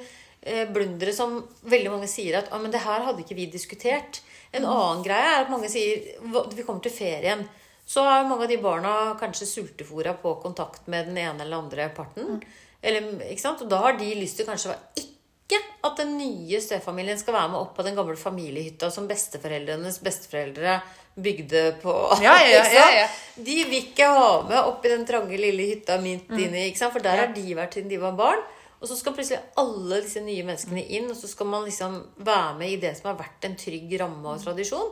blundere 0.75 1.13
som 1.15 1.37
veldig 1.71 1.91
mange 1.93 2.09
sier 2.11 2.41
at 2.41 2.51
«Å, 2.51 2.59
men 2.63 2.73
det 2.75 2.83
her 2.83 3.05
hadde 3.07 3.23
ikke 3.23 3.39
vi 3.39 3.47
diskutert. 3.53 4.23
En 4.53 4.67
annen 4.67 5.05
greie 5.07 5.29
er 5.37 5.45
at 5.45 5.53
mange 5.53 5.71
sier 5.73 6.17
vi 6.53 6.65
kommer 6.67 6.83
til 6.85 6.95
ferien. 6.95 7.47
Så 7.87 8.03
er 8.07 8.27
mange 8.29 8.47
av 8.47 8.51
de 8.51 8.59
barna 8.63 8.93
kanskje 9.21 9.49
sultefòra 9.49 10.15
på 10.23 10.37
kontakt 10.43 10.87
med 10.91 11.09
den 11.11 11.19
ene 11.23 11.45
eller 11.45 11.63
andre 11.63 11.89
parten. 11.95 12.43
Eller, 12.83 13.09
ikke 13.31 13.43
sant? 13.43 13.63
Og 13.65 13.71
da 13.71 13.81
har 13.85 13.99
de 13.99 14.11
lyst 14.19 14.39
til 14.41 14.49
kanskje 14.49 14.75
ikke 14.99 15.61
at 15.85 15.99
den 15.99 16.15
nye 16.17 16.61
stefamilien 16.63 17.19
skal 17.21 17.37
være 17.37 17.51
med 17.53 17.61
opp 17.61 17.75
på 17.77 17.85
den 17.87 17.97
gamle 17.99 18.17
familiehytta 18.17 18.89
som 18.95 19.09
besteforeldrenes 19.11 19.99
besteforeldre 20.03 20.79
bygde 21.15 21.65
på. 21.83 21.93
Ja, 22.25 22.39
ja, 22.47 22.63
ja. 22.73 23.07
De 23.37 23.59
vil 23.69 23.79
ikke 23.83 24.09
ha 24.09 24.31
med 24.49 24.59
opp 24.63 24.85
i 24.87 24.93
den 24.95 25.05
trange 25.09 25.37
lille 25.39 25.69
hytta 25.75 25.99
midt 26.01 26.31
inni. 26.33 26.69
ikke 26.71 26.81
sant? 26.81 26.95
For 26.97 27.05
der 27.05 27.27
har 27.27 27.35
de 27.37 27.47
vært 27.59 27.77
siden 27.77 27.93
de 27.93 28.01
var 28.01 28.17
barn. 28.19 28.43
Og 28.83 28.89
så 28.91 28.99
skal 28.99 29.15
plutselig 29.15 29.39
alle 29.63 30.01
disse 30.03 30.21
nye 30.25 30.45
menneskene 30.47 30.83
inn, 30.97 31.07
og 31.13 31.17
så 31.17 31.31
skal 31.31 31.47
man 31.47 31.67
liksom 31.69 32.01
være 32.27 32.55
med 32.59 32.73
i 32.75 32.79
det 32.83 32.97
som 32.99 33.13
har 33.13 33.21
vært 33.21 33.47
en 33.47 33.59
trygg 33.59 33.93
ramme 34.01 34.33
og 34.33 34.43
tradisjon. 34.43 34.89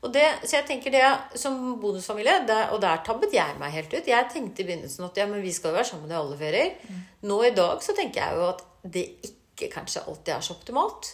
Og 0.00 0.12
det, 0.12 0.26
så 0.44 0.58
jeg 0.58 0.66
tenker 0.68 0.92
det 0.92 1.06
som 1.40 1.56
bonusfamilie, 1.80 2.38
det, 2.48 2.58
og 2.74 2.80
der 2.80 3.00
tabbet 3.04 3.34
jeg 3.36 3.56
meg 3.60 3.72
helt 3.74 3.92
ut. 3.92 4.08
Jeg 4.08 4.28
tenkte 4.32 4.62
i 4.62 4.68
begynnelsen 4.68 5.04
at 5.08 5.20
ja, 5.20 5.26
men 5.28 5.42
vi 5.44 5.52
skal 5.52 5.72
jo 5.72 5.80
være 5.80 5.90
sammen 5.90 6.12
i 6.12 6.16
alle 6.16 6.36
ferier. 6.40 6.92
Nå 7.28 7.40
i 7.44 7.54
dag 7.56 7.80
så 7.84 7.96
tenker 7.96 8.22
jeg 8.22 8.38
jo 8.38 8.46
at 8.48 8.62
det 8.96 9.06
ikke 9.28 9.68
kanskje 9.74 10.04
alltid 10.06 10.34
er 10.36 10.44
så 10.44 10.56
optimalt. 10.56 11.10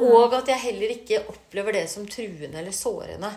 Og 0.00 0.36
at 0.36 0.48
jeg 0.48 0.64
heller 0.68 0.94
ikke 0.94 1.24
opplever 1.32 1.76
det 1.76 1.86
som 1.92 2.06
truende 2.08 2.60
eller 2.60 2.76
sårende. 2.76 3.32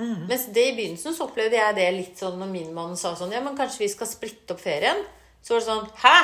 Mens 0.00 0.46
det 0.54 0.62
i 0.70 0.76
begynnelsen 0.78 1.14
så 1.14 1.26
opplevde 1.26 1.58
jeg 1.58 1.76
det 1.76 1.88
litt 1.92 2.22
sånn 2.22 2.38
når 2.40 2.50
min 2.50 2.70
mann 2.72 2.94
sa 2.96 3.12
sånn 3.18 3.34
Ja, 3.34 3.42
men 3.44 3.58
kanskje 3.58 3.82
vi 3.82 3.90
skal 3.92 4.08
splitte 4.08 4.54
opp 4.54 4.62
ferien? 4.62 5.02
Så 5.44 5.52
var 5.52 5.60
det 5.60 5.66
sånn 5.66 5.90
Hæ? 6.00 6.14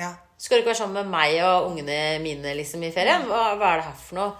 Ja. 0.00 0.10
Skal 0.40 0.56
du 0.56 0.62
ikke 0.62 0.72
være 0.72 0.80
sammen 0.80 0.96
med 1.02 1.10
meg 1.12 1.36
og 1.44 1.66
ungene 1.68 1.98
mine 2.24 2.54
liksom 2.56 2.82
i 2.86 2.92
ferien? 2.94 3.26
Hva, 3.28 3.50
hva 3.60 3.74
er 3.74 3.82
det 3.82 3.88
her 3.90 3.98
for 4.00 4.16
noe? 4.20 4.30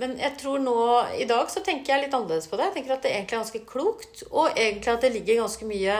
Men 0.00 0.14
jeg 0.16 0.32
tror 0.40 0.62
nå, 0.64 0.74
i 1.20 1.26
dag 1.28 1.50
så 1.52 1.60
tenker 1.60 1.92
jeg 1.92 2.06
litt 2.06 2.14
annerledes 2.16 2.48
på 2.48 2.56
det. 2.56 2.70
Jeg 2.70 2.76
tenker 2.78 2.94
at 2.96 3.04
det 3.04 3.10
egentlig 3.12 3.36
er 3.36 3.42
ganske 3.42 3.60
klokt, 3.68 4.22
og 4.30 4.54
egentlig 4.56 4.94
at 4.94 5.04
det 5.04 5.10
ligger 5.18 5.42
ganske 5.42 5.68
mye 5.68 5.98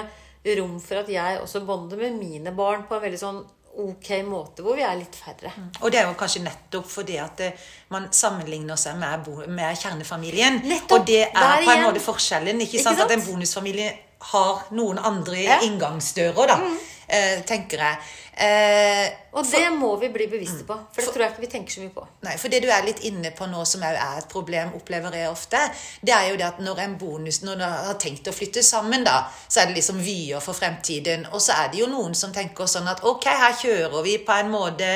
rom 0.57 0.79
for 0.81 1.03
at 1.03 1.11
jeg 1.13 1.41
også 1.43 1.61
bonder 1.69 2.01
med 2.01 2.17
mine 2.17 2.55
barn 2.57 2.87
på 2.89 2.97
en 2.97 3.03
veldig 3.05 3.21
sånn 3.21 3.43
ok 3.81 4.09
måte, 4.27 4.65
hvor 4.65 4.75
vi 4.79 4.83
er 4.83 4.97
litt 4.99 5.15
færre. 5.15 5.53
Og 5.85 5.93
det 5.93 6.01
er 6.01 6.09
jo 6.09 6.17
kanskje 6.19 6.43
nettopp 6.43 6.89
fordi 6.91 7.19
at 7.23 7.43
eh, 7.45 7.67
man 7.93 8.09
sammenligner 8.17 8.81
seg 8.81 8.97
med, 8.99 9.29
med 9.53 9.79
kjernefamilien. 9.79 10.63
Nettopp. 10.65 10.97
Og 10.97 11.07
det 11.07 11.21
er 11.29 11.37
på 11.37 11.51
en 11.61 11.67
igjen. 11.69 11.85
måte 11.85 12.03
forskjellen. 12.03 12.65
Ikke, 12.65 12.81
Ikke 12.81 12.87
sant? 12.89 13.05
At 13.05 13.13
en 13.15 13.23
bonusfamilie 13.29 13.93
har 14.33 14.65
noen 14.77 14.99
andre 14.99 15.45
Ja. 15.45 15.61
inngangsdører, 15.69 16.51
da. 16.51 16.57
mm. 16.65 17.45
tenker 17.49 17.85
jeg. 17.85 17.97
Eh, 18.37 19.11
Og 19.33 19.45
det 19.47 19.71
må 19.79 19.93
vi 20.01 20.09
bli 20.11 20.27
bevisste 20.27 20.65
på, 20.67 20.75
for 20.91 21.03
det 21.05 21.13
tror 21.15 21.23
jeg 21.23 21.31
ikke 21.33 21.43
vi 21.45 21.51
tenker 21.53 21.73
så 21.77 21.81
mye 21.85 21.93
på. 21.95 22.03
Nei, 22.27 22.33
for 22.41 22.51
det 22.51 22.63
du 22.65 22.69
er 22.73 22.83
litt 22.87 22.99
inne 23.07 23.31
på 23.37 23.47
nå, 23.47 23.61
som 23.69 23.85
òg 23.87 23.95
er 23.95 24.19
et 24.19 24.29
problem, 24.33 24.73
opplever 24.75 25.15
jeg 25.15 25.31
ofte, 25.31 25.61
det 26.03 26.15
er 26.17 26.31
jo 26.33 26.37
det 26.41 26.47
at 26.49 26.59
når 26.59 26.81
en 26.83 26.97
bonus 26.99 27.43
når 27.47 27.61
du 27.61 27.65
har 27.65 27.95
tenkt 28.03 28.27
å 28.27 28.35
flytte 28.35 28.63
sammen, 28.67 29.05
da, 29.07 29.21
så 29.47 29.61
er 29.63 29.67
det 29.71 29.77
liksom 29.79 30.01
vyer 30.03 30.43
for 30.43 30.59
fremtiden. 30.59 31.29
Og 31.33 31.39
så 31.45 31.53
er 31.63 31.71
det 31.71 31.79
jo 31.79 31.87
noen 31.93 32.15
som 32.19 32.33
tenker 32.35 32.67
sånn 32.67 32.89
at 32.91 33.05
ok, 33.07 33.27
her 33.31 33.55
kjører 33.61 34.03
vi 34.09 34.17
på 34.27 34.33
en 34.35 34.51
måte 34.51 34.89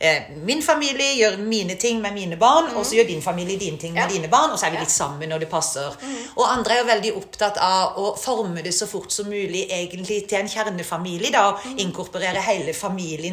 eh, 0.00 0.28
Min 0.44 0.60
familie 0.62 1.14
gjør 1.18 1.38
mine 1.42 1.74
ting 1.80 2.02
med 2.04 2.12
mine 2.14 2.36
barn, 2.38 2.68
og 2.76 2.84
så 2.86 2.98
gjør 3.00 3.08
din 3.08 3.22
familie 3.24 3.56
dine 3.58 3.78
ting 3.78 3.94
med 3.96 4.02
Ja. 4.04 4.08
dine 4.12 4.28
barn, 4.28 4.50
og 4.52 4.58
så 4.60 4.66
er 4.68 4.70
vi 4.76 4.82
litt 4.84 4.92
sammen 4.94 5.28
når 5.32 5.38
det 5.46 5.48
passer. 5.50 5.96
Og 6.36 6.44
andre 6.44 6.74
er 6.76 6.82
jo 6.82 6.90
veldig 6.92 7.14
opptatt 7.16 7.56
av 7.58 7.96
å 7.98 8.12
forme 8.20 8.62
det 8.62 8.74
så 8.76 8.86
fort 8.86 9.10
som 9.12 9.26
mulig 9.32 9.64
egentlig 9.70 10.28
til 10.28 10.38
en 10.44 10.48
kjernefamilie, 10.48 11.32
da, 11.32 11.48
og 11.48 11.80
inkorporere 11.80 12.40
hele 12.44 12.74
familien 12.74 12.87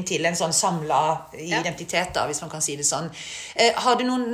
til 0.06 0.26
en 0.26 0.36
sånn 0.36 0.54
samla 0.54 1.30
identitet, 1.34 2.14
da, 2.14 2.26
hvis 2.28 2.42
man 2.42 2.50
kan 2.50 2.62
si 2.62 2.76
det 2.76 2.86
sånn. 2.86 3.10
Eh, 3.56 3.74
har 3.76 3.96
du 3.96 4.04
noen 4.04 4.26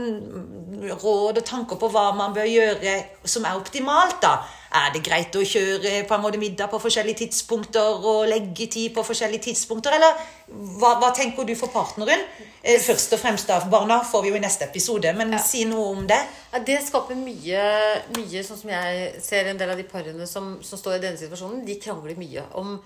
råd 0.90 1.38
og 1.38 1.46
tanker 1.46 1.78
på 1.78 1.90
hva 1.92 2.12
man 2.16 2.34
bør 2.34 2.48
gjøre 2.48 2.96
som 3.24 3.46
er 3.46 3.56
optimalt, 3.56 4.22
da? 4.22 4.40
Er 4.72 4.94
det 4.94 5.02
greit 5.04 5.36
å 5.36 5.42
kjøre 5.44 6.06
på 6.08 6.16
en 6.16 6.22
måte 6.24 6.40
middag 6.40 6.70
på 6.72 6.80
forskjellige 6.80 7.26
tidspunkter 7.26 8.06
og 8.08 8.30
legge 8.32 8.70
tid 8.72 8.94
på 8.96 9.04
forskjellige 9.04 9.50
tidspunkter, 9.50 9.98
eller 9.98 10.22
hva, 10.80 10.94
hva 11.02 11.10
tenker 11.16 11.44
du 11.44 11.52
for 11.60 11.74
partneren? 11.74 12.24
Eh, 12.64 12.80
først 12.80 13.12
og 13.18 13.20
fremst 13.20 13.52
da, 13.52 13.60
barna 13.68 14.00
får 14.08 14.24
vi 14.24 14.32
jo 14.32 14.40
i 14.40 14.44
neste 14.44 14.70
episode, 14.70 15.12
men 15.18 15.36
si 15.44 15.66
noe 15.68 15.90
om 15.92 16.08
det. 16.08 16.22
Ja, 16.54 16.64
det 16.64 16.80
skaper 16.88 17.20
mye, 17.20 17.68
mye 18.16 18.44
Sånn 18.48 18.60
som 18.60 18.72
jeg 18.72 19.12
ser 19.24 19.52
en 19.52 19.60
del 19.60 19.72
av 19.72 19.80
de 19.80 19.86
parene 19.88 20.28
som, 20.28 20.54
som 20.64 20.80
står 20.80 20.98
i 20.98 21.04
denne 21.04 21.20
situasjonen, 21.20 21.66
de 21.68 21.78
krangler 21.82 22.16
mye 22.20 22.48
om 22.60 22.78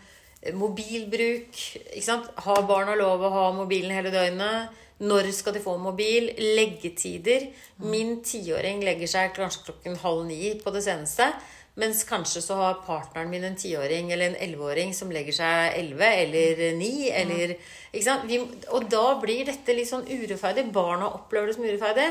mobilbruk. 0.54 1.58
ikke 1.96 2.06
sant? 2.06 2.30
Har 2.46 2.66
barna 2.70 2.96
lov 2.96 3.24
å 3.24 3.34
ha 3.34 3.46
mobilen 3.56 3.96
hele 3.96 4.14
døgnet? 4.14 4.82
Når 5.06 5.28
skal 5.36 5.58
de 5.58 5.64
få 5.64 5.76
mobil? 5.82 6.30
Leggetider. 6.56 7.50
Min 7.84 8.22
tiåring 8.24 8.84
legger 8.86 9.10
seg 9.12 9.36
kanskje 9.36 9.66
klokken 9.68 10.00
halv 10.04 10.26
ni 10.30 10.54
på 10.62 10.72
det 10.72 10.86
seneste. 10.86 11.34
Mens 11.76 12.06
kanskje 12.08 12.40
så 12.40 12.56
har 12.56 12.78
partneren 12.86 13.30
min 13.30 13.44
en 13.44 13.58
tiåring 13.60 14.14
eller 14.14 14.30
en 14.30 14.38
elleveåring 14.40 14.94
som 14.96 15.12
legger 15.12 15.36
seg 15.36 15.76
elleve 15.82 16.08
eller 16.22 16.62
ni. 16.80 17.10
Eller, 17.12 17.58
ikke 17.92 18.06
sant? 18.06 18.24
Vi, 18.30 18.40
og 18.72 18.88
da 18.92 19.18
blir 19.20 19.44
dette 19.50 19.76
litt 19.76 19.92
sånn 19.92 20.08
urettferdig. 20.08 20.70
Barna 20.76 21.12
opplever 21.18 21.52
det 21.52 21.58
som 21.58 21.68
urettferdig. 21.68 22.08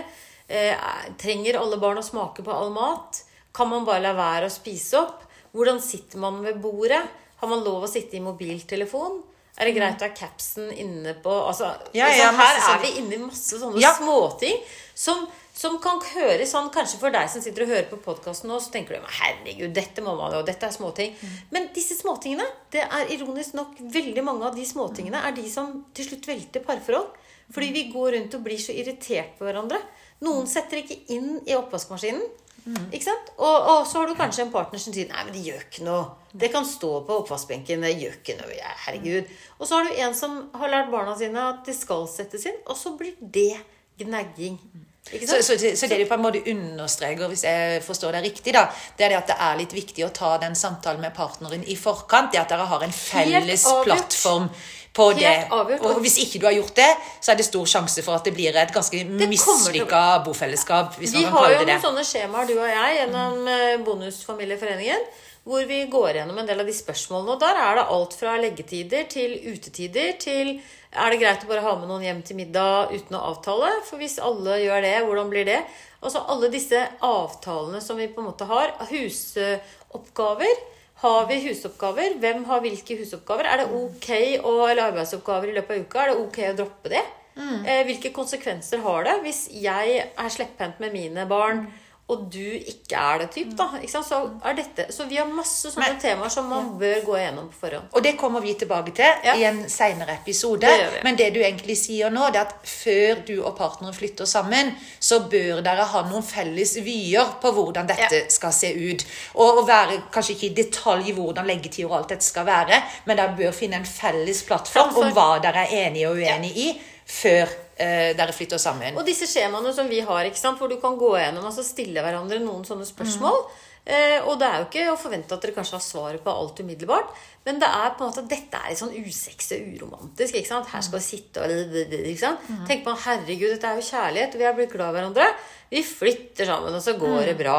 Eh, 0.53 0.91
trenger 1.17 1.57
alle 1.57 1.81
barn 1.81 2.03
å 2.03 2.05
smake 2.05 2.45
på 2.45 2.53
all 2.53 2.75
mat? 2.75 3.23
Kan 3.57 3.71
man 3.73 3.87
bare 3.89 4.05
la 4.05 4.13
være 4.19 4.51
å 4.51 4.53
spise 4.53 5.01
opp? 5.01 5.25
Hvordan 5.55 5.81
sitter 5.81 6.21
man 6.21 6.43
ved 6.45 6.61
bordet? 6.61 7.01
Har 7.45 7.51
man 7.53 7.65
lov 7.67 7.85
å 7.85 7.91
sitte 7.91 8.17
i 8.17 8.25
mobiltelefon? 8.25 9.21
Er 9.55 9.69
det 9.69 9.77
greit 9.77 10.01
å 10.03 10.07
ha 10.09 10.15
capsen 10.17 10.71
inne 10.73 11.13
på 11.23 11.31
altså, 11.31 11.69
Ja, 11.95 12.09
liksom, 12.11 12.25
ja, 12.25 12.31
masse 12.35 12.63
Her 12.65 12.73
er 12.75 12.81
vi 12.83 12.93
inne 13.03 13.15
i 13.15 13.23
masse 13.23 13.59
sånne 13.61 13.79
Ja. 13.83 13.93
småting 13.95 14.57
som, 14.99 15.21
som 15.55 15.77
kan 15.83 16.01
høres 16.09 16.51
sånn 16.51 16.73
Kanskje 16.75 16.99
for 16.99 17.15
deg 17.15 17.29
som 17.31 17.45
sitter 17.45 17.63
og 17.63 17.71
hører 17.71 17.87
på 17.93 18.01
podkasten 18.03 18.51
nå, 18.51 18.59
så 18.59 18.73
tenker 18.75 18.97
du 18.97 19.07
herregud, 19.21 19.71
dette 19.77 20.03
må 20.03 20.17
man 20.19 20.35
jo, 20.35 20.43
dette 20.47 20.67
er 20.67 20.75
småting. 20.75 21.15
Men 21.55 21.69
disse 21.77 21.95
småtingene, 22.01 22.47
det 22.75 22.83
er 22.83 23.13
ironisk 23.15 23.55
nok 23.55 23.79
veldig 23.95 24.25
mange 24.27 24.49
av 24.49 24.59
de 24.59 24.67
småtingene 24.67 25.23
er 25.23 25.37
de 25.39 25.47
som 25.51 25.85
til 25.95 26.09
slutt 26.09 26.27
velter 26.33 26.65
parforhold. 26.67 27.13
Fordi 27.55 27.71
vi 27.75 27.85
går 27.93 28.15
rundt 28.17 28.35
og 28.39 28.43
blir 28.47 28.59
så 28.59 28.75
irritert 28.75 29.35
på 29.39 29.47
hverandre. 29.47 29.79
Noen 30.25 30.47
setter 30.51 30.81
ikke 30.81 30.97
inn 31.15 31.37
i 31.47 31.55
oppvaskmaskinen. 31.59 32.23
Ikke 32.65 33.05
sant? 33.05 33.33
Og, 33.37 33.67
og 33.69 33.83
så 33.89 34.01
har 34.01 34.09
du 34.09 34.17
kanskje 34.17 34.47
en 34.47 34.53
partner 34.55 34.81
som 34.81 34.95
sier 34.95 35.11
Nei, 35.11 35.25
men 35.27 35.35
det 35.37 35.43
gjør 35.45 35.67
ikke 35.67 35.85
noe. 35.85 36.05
Det 36.33 36.49
kan 36.55 36.65
stå 36.67 36.93
på 37.05 37.19
oppvaskbenken. 37.23 37.85
Det 37.85 37.93
gjør 38.01 38.17
ikke 38.17 38.39
noe. 38.41 38.57
Herregud. 38.87 39.31
Og 39.59 39.69
så 39.69 39.77
har 39.77 39.89
du 39.89 40.01
en 40.07 40.17
som 40.17 40.39
har 40.57 40.73
lært 40.73 40.91
barna 40.95 41.17
sine 41.19 41.45
at 41.53 41.63
det 41.69 41.77
skal 41.77 42.09
settes 42.11 42.49
inn, 42.49 42.57
og 42.65 42.79
så 42.81 42.95
blir 42.99 43.19
det 43.21 43.53
gnagging. 44.01 44.57
Så, 45.05 45.43
så, 45.45 45.57
så 45.77 45.87
det 45.87 45.99
du 46.01 46.07
på 46.09 46.17
en 46.17 46.23
måte 46.25 46.41
understreker, 46.49 47.29
hvis 47.29 47.43
jeg 47.45 47.83
forstår 47.85 48.17
deg 48.17 48.25
riktig, 48.31 48.55
da, 48.57 48.63
det 48.97 49.05
er 49.05 49.13
det 49.13 49.19
at 49.19 49.29
det 49.35 49.37
er 49.47 49.59
litt 49.61 49.75
viktig 49.77 50.07
å 50.07 50.09
ta 50.17 50.31
den 50.41 50.57
samtalen 50.57 51.03
med 51.05 51.13
partneren 51.15 51.61
i 51.69 51.77
forkant. 51.77 52.33
Det 52.33 52.41
at 52.41 52.49
dere 52.55 52.65
har 52.71 52.87
en 52.87 52.95
felles 52.97 53.67
plattform 53.85 54.49
på 54.95 55.11
Helt 55.11 55.21
det. 55.21 55.35
avgjort. 55.53 55.85
Og 55.91 56.01
hvis 56.05 56.17
ikke 56.23 56.41
du 56.41 56.47
har 56.49 56.55
gjort 56.57 56.77
det, 56.79 56.89
så 57.21 57.33
er 57.35 57.39
det 57.41 57.45
stor 57.49 57.67
sjanse 57.67 58.03
for 58.07 58.17
at 58.17 58.25
det 58.25 58.33
blir 58.37 58.57
et 58.57 58.73
ganske 58.73 59.03
mislykka 59.05 60.03
bofellesskap, 60.25 60.97
hvis 61.03 61.13
Vi 61.19 61.25
har 61.27 61.51
jo 61.51 61.61
noen 61.61 61.67
det. 61.73 61.79
sånne 61.83 62.05
skjemaer, 62.07 62.47
du 62.49 62.55
og 62.57 62.69
jeg, 62.71 62.97
gjennom 63.01 63.49
eh, 63.51 63.77
Bonusfamilieforeningen. 63.85 65.05
Hvor 65.45 65.67
vi 65.69 65.83
går 65.93 66.17
gjennom 66.17 66.39
en 66.41 66.47
del 66.49 66.63
av 66.63 66.69
de 66.69 66.73
spørsmålene. 66.73 67.35
Og 67.35 67.41
der 67.43 67.59
er 67.61 67.77
det 67.77 67.89
alt 67.93 68.15
fra 68.17 68.37
leggetider 68.41 69.09
til 69.13 69.35
utetider 69.53 70.15
til 70.21 70.55
Er 70.95 71.11
det 71.11 71.19
greit 71.21 71.43
å 71.45 71.51
bare 71.51 71.65
ha 71.65 71.75
med 71.77 71.91
noen 71.91 72.05
hjem 72.07 72.23
til 72.25 72.39
middag 72.39 72.95
uten 72.95 73.19
å 73.19 73.25
avtale? 73.33 73.73
For 73.85 74.01
hvis 74.01 74.21
alle 74.23 74.61
gjør 74.63 74.87
det, 74.87 74.95
hvordan 75.05 75.33
blir 75.33 75.49
det? 75.49 75.59
Altså 76.01 76.23
alle 76.31 76.49
disse 76.53 76.81
avtalene 77.03 77.81
som 77.83 77.99
vi 77.99 78.07
på 78.09 78.23
en 78.23 78.31
måte 78.31 78.47
har. 78.49 78.73
Husoppgaver. 78.93 80.63
Har 81.03 81.27
vi 81.29 81.41
husoppgaver? 81.49 82.17
Hvem 82.23 82.47
har 82.49 82.63
hvilke 82.65 82.97
husoppgaver? 83.03 83.51
Er 83.51 83.65
det 83.65 83.69
ok 83.75 84.09
å, 84.39 84.55
eller 84.71 84.87
arbeidsoppgaver 84.87 85.51
i 85.51 85.59
løpet 85.59 85.75
av 85.75 85.85
uka? 85.85 86.05
Er 86.05 86.13
det 86.13 86.23
ok 86.23 86.41
å 86.53 86.57
droppe 86.63 86.95
det? 86.95 87.05
Mm. 87.35 87.65
hvilke 87.89 88.13
konsekvenser 88.15 88.79
har 88.85 89.01
det 89.03 89.15
hvis 89.25 89.49
jeg 89.59 89.95
er 90.07 90.29
slepphendt 90.31 90.79
med 90.79 90.93
mine 90.95 91.25
barn, 91.27 91.65
og 92.09 92.27
du 92.33 92.39
ikke 92.39 92.97
er 93.01 93.19
det 93.23 93.31
typ, 93.33 93.55
da? 93.57 93.65
Så, 93.89 94.19
er 94.45 94.53
dette, 94.59 94.85
så 94.93 95.07
vi 95.09 95.17
har 95.17 95.25
masse 95.27 95.71
sånne 95.73 95.87
Men- 95.95 96.01
temaer 96.03 96.29
som 96.31 96.45
man 96.51 96.67
bør 96.79 96.99
gå 97.07 97.15
gjennom 97.17 97.47
på 97.49 97.55
forhånd. 97.63 97.87
Og 97.95 98.03
det 98.05 98.19
kommer 98.21 98.41
vi 98.45 98.53
tilbake 98.55 98.93
til 98.95 99.05
Ja. 99.25 99.35
i 99.35 99.45
en 99.45 99.63
senere 99.71 100.19
episode. 100.21 100.61
Det. 100.67 101.01
Men 101.05 101.17
det 101.17 101.33
du 101.35 101.41
egentlig 101.41 101.77
sier 101.79 102.11
nå, 102.11 102.27
det 102.33 102.37
er 102.37 102.41
at 102.45 102.55
før 102.69 103.25
du 103.27 103.43
og 103.45 103.57
partneren 103.57 103.95
flytter 103.95 104.25
sammen, 104.27 104.75
så 105.01 105.21
bør 105.31 105.63
dere 105.65 105.85
ha 105.85 106.03
noen 106.11 106.23
felles 106.23 106.77
vyer 106.85 107.25
på 107.41 107.51
hvordan 107.57 107.87
dette 107.89 108.13
Ja. 108.21 108.29
skal 108.29 108.53
se 108.53 108.75
ut. 108.93 109.05
Og, 109.35 109.59
og 109.59 109.67
være 109.69 110.03
kanskje 110.13 110.35
ikke 110.37 110.51
i 110.51 110.63
detalj 110.63 111.13
hvordan 111.15 111.47
leggetid 111.47 111.85
og 111.87 111.97
alt 111.97 112.09
dette 112.09 112.25
skal 112.25 112.45
være, 112.45 112.83
men 113.07 113.17
dere 113.17 113.35
bør 113.39 113.51
finne 113.53 113.77
en 113.77 113.85
felles 113.87 114.43
plattform 114.43 114.93
Plattform. 114.93 115.07
om 115.07 115.13
hva 115.13 115.41
dere 115.43 115.65
er 115.67 115.87
enige 115.89 116.09
og 116.11 116.17
uenige 116.17 116.57
i 116.57 116.81
før 117.05 117.45
eh, 117.77 118.15
dere 118.17 118.33
flytter 118.33 118.61
sammen. 118.61 118.97
Og 118.97 119.07
disse 119.07 119.29
skjemaene 119.29 119.75
som 119.77 119.89
vi 119.91 120.01
har, 120.05 120.31
hvor 120.59 120.71
du 120.71 120.79
kan 120.81 120.97
gå 121.01 121.15
gjennom 121.19 121.45
og 121.45 121.53
altså 121.53 121.67
stille 121.67 122.03
hverandre 122.05 122.41
noen 122.43 122.65
sånne 122.67 122.87
spørsmål. 122.89 123.45
Eh, 123.85 124.17
og 124.25 124.39
det 124.41 124.49
er 124.49 124.63
jo 124.63 124.67
ikke 124.71 124.85
å 124.95 124.97
forvente 124.97 125.37
at 125.37 125.43
dere 125.45 125.53
kanskje 125.53 125.77
har 125.77 125.85
svaret 125.85 126.23
på 126.25 126.33
alt 126.33 126.61
umiddelbart, 126.65 127.11
men 127.45 127.59
det 127.61 127.69
er 127.69 127.91
på 127.93 128.01
en 128.01 128.09
måte 128.09 128.23
at 128.23 128.31
dette 128.31 128.57
er 128.57 128.71
litt 128.73 128.81
sånn 128.81 128.95
usexy 128.97 129.59
og 129.59 129.75
uromantisk. 129.77 130.39
ikke 130.39 130.49
sant? 130.49 130.71
Her 130.73 130.85
skal 130.87 131.03
vi 131.03 131.05
sitte 131.05 131.45
og 131.45 131.77
ikke 131.93 132.23
sant? 132.23 132.47
Tenk 132.71 132.87
på 132.87 132.95
herregud, 133.05 133.51
dette 133.53 133.69
er 133.69 133.81
jo 133.83 133.89
kjærlighet. 133.91 134.39
Vi 134.41 134.49
har 134.49 134.57
blitt 134.57 134.73
glad 134.73 134.95
i 134.95 134.97
hverandre. 134.97 135.27
Vi 135.69 135.85
flytter 135.85 136.49
sammen, 136.49 136.73
og 136.73 136.81
så 136.81 136.97
går 136.97 137.29
det 137.29 137.37
bra. 137.43 137.59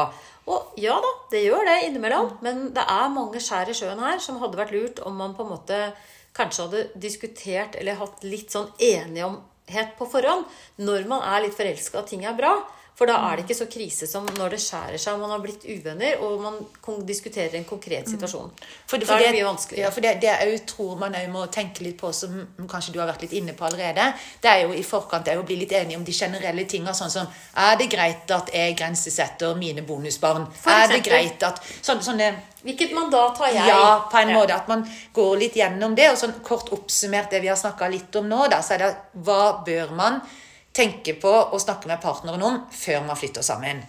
Og 0.50 0.74
ja 0.78 0.98
da, 1.02 1.12
det 1.30 1.44
gjør 1.46 1.64
det 1.66 1.78
innimellom, 1.88 2.36
men 2.42 2.68
det 2.74 2.82
er 2.82 3.14
mange 3.14 3.40
skjær 3.42 3.70
i 3.70 3.74
sjøen 3.74 4.02
her 4.02 4.18
som 4.22 4.38
hadde 4.42 4.58
vært 4.58 4.74
lurt 4.74 5.00
om 5.06 5.14
man 5.18 5.34
på 5.34 5.46
en 5.46 5.54
måte 5.54 5.80
kanskje 6.36 6.66
hadde 6.66 6.86
diskutert 7.02 7.76
eller 7.80 7.98
hatt 8.00 8.24
litt 8.26 8.52
sånn 8.54 8.68
enighet 8.82 9.96
på 9.98 10.08
forhånd 10.10 10.46
når 10.82 11.08
man 11.10 11.24
er 11.24 11.46
litt 11.46 11.56
forelska 11.56 12.02
og 12.02 12.10
ting 12.10 12.26
er 12.28 12.36
bra. 12.38 12.54
For 12.96 13.08
da 13.08 13.18
er 13.28 13.36
det 13.36 13.44
ikke 13.44 13.58
så 13.58 13.66
krise 13.68 14.06
som 14.08 14.24
når 14.38 14.54
det 14.54 14.60
skjærer 14.64 15.00
seg 15.00 15.16
og 15.16 15.26
man 15.26 15.34
har 15.34 15.42
blitt 15.44 15.66
uvenner 15.68 16.22
og 16.24 16.40
man 16.40 16.54
diskuterer 17.04 17.58
en 17.58 17.66
konkret 17.68 18.08
situasjon. 18.08 18.54
For, 18.88 18.96
da 18.96 19.18
er 19.18 19.26
det 19.26 19.32
mye 19.34 19.48
vanskeligere. 19.50 19.84
Ja, 19.84 19.90
for 19.92 20.04
det, 20.04 20.14
det 20.22 20.32
jeg 20.32 20.62
tror 20.70 20.94
man 21.00 21.16
òg 21.18 21.26
må 21.32 21.42
tenke 21.52 21.84
litt 21.84 21.98
på, 22.00 22.08
som 22.16 22.38
kanskje 22.70 22.94
du 22.94 23.00
har 23.02 23.10
vært 23.10 23.26
litt 23.26 23.34
inne 23.36 23.52
på 23.56 23.66
allerede, 23.68 24.08
det 24.40 24.52
er 24.52 24.62
jo 24.64 24.72
i 24.72 24.84
forkant 24.86 25.28
det 25.28 25.36
å 25.36 25.44
bli 25.44 25.58
litt 25.60 25.74
enige 25.76 26.00
om 26.00 26.06
de 26.06 26.14
generelle 26.16 26.64
tinga, 26.64 26.94
sånn 26.96 27.12
som 27.12 27.28
Er 27.56 27.76
det 27.76 27.90
greit 27.92 28.30
at 28.32 28.48
jeg 28.54 28.78
grensesetter 28.78 29.52
mine 29.60 29.84
bonusbarn? 29.84 30.48
For 30.62 30.72
er 30.72 30.94
det 30.94 31.02
greit 31.04 31.44
at 31.44 31.60
sånne, 31.82 32.04
sånne 32.06 32.30
Hvilket 32.66 32.96
mandat 32.96 33.38
har 33.38 33.52
jeg? 33.52 33.68
Ja, 33.70 33.90
på 34.10 34.18
en 34.18 34.32
måte. 34.34 34.56
At 34.56 34.66
man 34.66 34.80
går 35.14 35.36
litt 35.38 35.54
gjennom 35.54 35.92
det. 35.94 36.08
Og 36.10 36.16
sånn 36.18 36.32
kort 36.42 36.72
oppsummert 36.74 37.30
det 37.30 37.38
vi 37.44 37.52
har 37.52 37.60
snakka 37.60 37.86
litt 37.92 38.16
om 38.18 38.26
nå, 38.26 38.40
da, 38.50 38.58
så 38.64 38.74
er 38.74 38.82
det 38.82 38.88
hva 39.22 39.60
bør 39.66 39.94
man 39.94 40.18
tenke 40.76 41.16
på 41.20 41.32
å 41.32 41.60
snakke 41.60 41.88
med 41.90 42.02
partneren 42.04 42.42
om 42.44 42.64
før 42.72 43.04
man 43.08 43.18
flytter 43.18 43.44
sammen. 43.46 43.84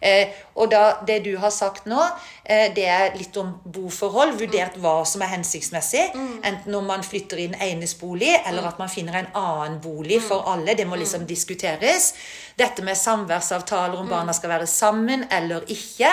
Eh, 0.00 0.28
og 0.56 0.70
da, 0.72 0.96
Det 1.06 1.18
du 1.24 1.34
har 1.36 1.50
sagt 1.52 1.86
nå, 1.86 2.00
eh, 2.44 2.72
det 2.74 2.86
er 2.88 3.16
litt 3.18 3.36
om 3.36 3.52
boforhold. 3.64 4.38
Vurdert 4.40 4.78
hva 4.80 5.04
som 5.06 5.22
er 5.22 5.34
hensiktsmessig. 5.34 6.06
Enten 6.42 6.74
om 6.74 6.86
man 6.86 7.04
flytter 7.04 7.38
inn 7.38 7.54
enes 7.54 7.94
bolig, 8.00 8.32
eller 8.46 8.66
at 8.66 8.78
man 8.78 8.88
finner 8.88 9.18
en 9.18 9.28
annen 9.34 9.80
bolig 9.80 10.22
for 10.22 10.48
alle. 10.48 10.74
Det 10.74 10.86
må 10.86 10.96
liksom 10.96 11.26
diskuteres. 11.26 12.14
Dette 12.56 12.82
med 12.82 12.96
samværsavtaler, 12.96 13.98
om 14.00 14.08
barna 14.08 14.32
skal 14.32 14.56
være 14.56 14.66
sammen 14.66 15.26
eller 15.30 15.68
ikke. 15.68 16.08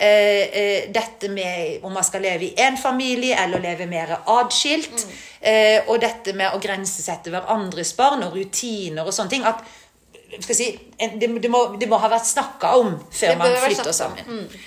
Eh, 0.00 0.44
eh, 0.60 0.88
dette 0.92 1.28
med 1.28 1.84
om 1.84 1.92
man 1.92 2.04
skal 2.06 2.24
leve 2.24 2.48
i 2.48 2.54
én 2.56 2.78
familie 2.80 3.36
eller 3.44 3.62
leve 3.62 3.86
mer 3.86 4.16
atskilt. 4.26 5.06
Eh, 5.40 5.86
og 5.86 6.00
dette 6.00 6.34
med 6.36 6.56
å 6.56 6.60
grensesette 6.60 7.32
hverandres 7.32 7.94
barn 7.96 8.24
og 8.26 8.34
rutiner 8.36 9.06
og 9.06 9.14
sånne 9.14 9.30
ting. 9.30 9.44
at 9.44 9.62
si, 10.54 10.72
det, 10.98 11.30
det, 11.40 11.48
må, 11.48 11.64
det 11.80 11.88
må 11.88 11.98
ha 12.00 12.10
vært 12.12 12.28
snakka 12.28 12.74
om 12.80 12.94
før 13.10 13.36
man 13.40 13.56
flytter 13.64 13.92
sammen. 13.96 14.26
Mm. 14.26 14.60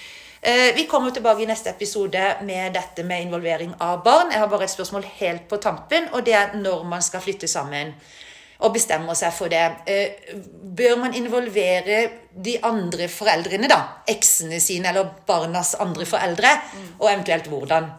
Eh, 0.44 0.76
Vi 0.76 0.88
kommer 0.92 1.12
tilbake 1.12 1.44
i 1.44 1.48
neste 1.48 1.70
episode 1.70 2.24
med 2.44 2.74
dette 2.74 3.04
med 3.04 3.22
involvering 3.28 3.74
av 3.80 4.04
barn. 4.04 4.32
Jeg 4.32 4.40
har 4.44 4.50
bare 4.52 4.68
et 4.68 4.74
spørsmål 4.74 5.06
helt 5.22 5.48
på 5.48 5.58
tampen, 5.58 6.10
og 6.12 6.26
det 6.26 6.34
er 6.36 6.58
når 6.60 6.84
man 6.84 7.02
skal 7.02 7.24
flytte 7.24 7.48
sammen. 7.48 7.94
Og 8.64 8.72
bestemmer 8.74 9.18
seg 9.20 9.34
for 9.36 9.52
det. 9.52 9.64
Eh, 9.88 10.36
Bør 10.74 10.96
man 11.02 11.14
involvere 11.14 11.98
de 12.34 12.56
andre 12.66 13.06
foreldrene, 13.12 13.68
da? 13.70 13.78
Eksene 14.10 14.58
sine 14.64 14.90
eller 14.90 15.12
barnas 15.28 15.76
andre 15.84 16.06
foreldre? 16.10 16.54
Og 17.00 17.12
eventuelt 17.12 17.50
hvordan? 17.52 17.92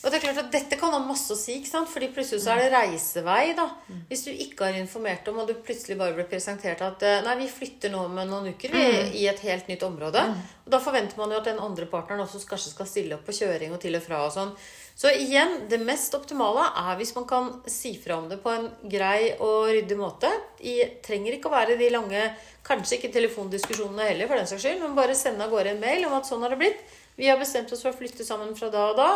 Og 0.00 0.08
det 0.08 0.16
er 0.16 0.22
klart 0.24 0.38
at 0.40 0.52
Dette 0.52 0.78
kan 0.80 0.94
ha 0.94 0.98
masse 1.04 1.28
å 1.34 1.36
si, 1.36 1.58
ikke 1.58 1.68
sant? 1.68 1.88
fordi 1.92 2.08
plutselig 2.14 2.40
så 2.40 2.54
er 2.54 2.62
det 2.62 2.70
reisevei. 2.72 3.52
da. 3.56 3.66
Hvis 4.08 4.24
du 4.24 4.30
ikke 4.32 4.70
har 4.70 4.78
informert 4.80 5.28
om, 5.28 5.42
og 5.42 5.48
du 5.50 5.54
plutselig 5.60 5.98
bare 6.00 6.14
blir 6.16 6.28
presentert 6.30 6.80
at 6.86 7.02
eh, 7.04 7.20
nei, 7.26 7.34
vi 7.42 7.48
flytter 7.52 7.92
nå 7.92 8.06
med 8.08 8.30
noen 8.30 8.48
uker 8.54 8.72
vi, 8.72 8.84
i 9.20 9.26
et 9.28 9.42
helt 9.44 9.68
nytt 9.68 9.84
område. 9.84 10.22
Og 10.64 10.70
Da 10.72 10.80
forventer 10.80 11.20
man 11.20 11.34
jo 11.34 11.40
at 11.42 11.50
den 11.50 11.60
andre 11.60 11.84
partneren 11.90 12.24
også 12.24 12.40
kanskje 12.48 12.72
skal 12.72 12.88
stille 12.88 13.18
opp 13.18 13.26
på 13.28 13.36
kjøring 13.42 13.74
og 13.76 13.82
til 13.82 13.98
og 13.98 14.06
fra. 14.06 14.22
og 14.24 14.32
sånn. 14.32 14.54
Så 15.00 15.12
igjen, 15.16 15.68
det 15.68 15.78
mest 15.80 16.14
optimale 16.16 16.64
er 16.76 16.96
hvis 16.98 17.14
man 17.16 17.26
kan 17.28 17.50
si 17.68 17.94
fra 18.00 18.18
om 18.20 18.28
det 18.28 18.40
på 18.42 18.52
en 18.52 18.66
grei 18.88 19.34
og 19.36 19.68
ryddig 19.68 19.96
måte. 20.00 20.32
I, 20.60 20.78
trenger 21.04 21.36
ikke 21.36 21.48
å 21.48 21.54
være 21.54 21.76
de 21.80 21.90
lange, 21.92 22.24
kanskje 22.64 22.98
ikke 22.98 23.12
telefondiskusjonene 23.14 24.08
heller, 24.10 24.28
for 24.28 24.40
den 24.40 24.48
saks 24.48 24.64
skyld, 24.64 24.80
men 24.80 24.96
bare 24.96 25.16
sende 25.16 25.44
av 25.44 25.52
gårde 25.52 25.76
en 25.76 25.84
mail 25.84 26.08
om 26.08 26.16
at 26.16 26.28
sånn 26.28 26.44
har 26.44 26.52
det 26.52 26.60
blitt. 26.60 26.82
Vi 27.20 27.28
har 27.28 27.40
bestemt 27.40 27.72
oss 27.72 27.84
for 27.84 27.92
å 27.92 27.96
flytte 27.96 28.24
sammen 28.24 28.52
fra 28.56 28.68
da 28.72 28.86
og 28.92 28.96
da. 29.00 29.10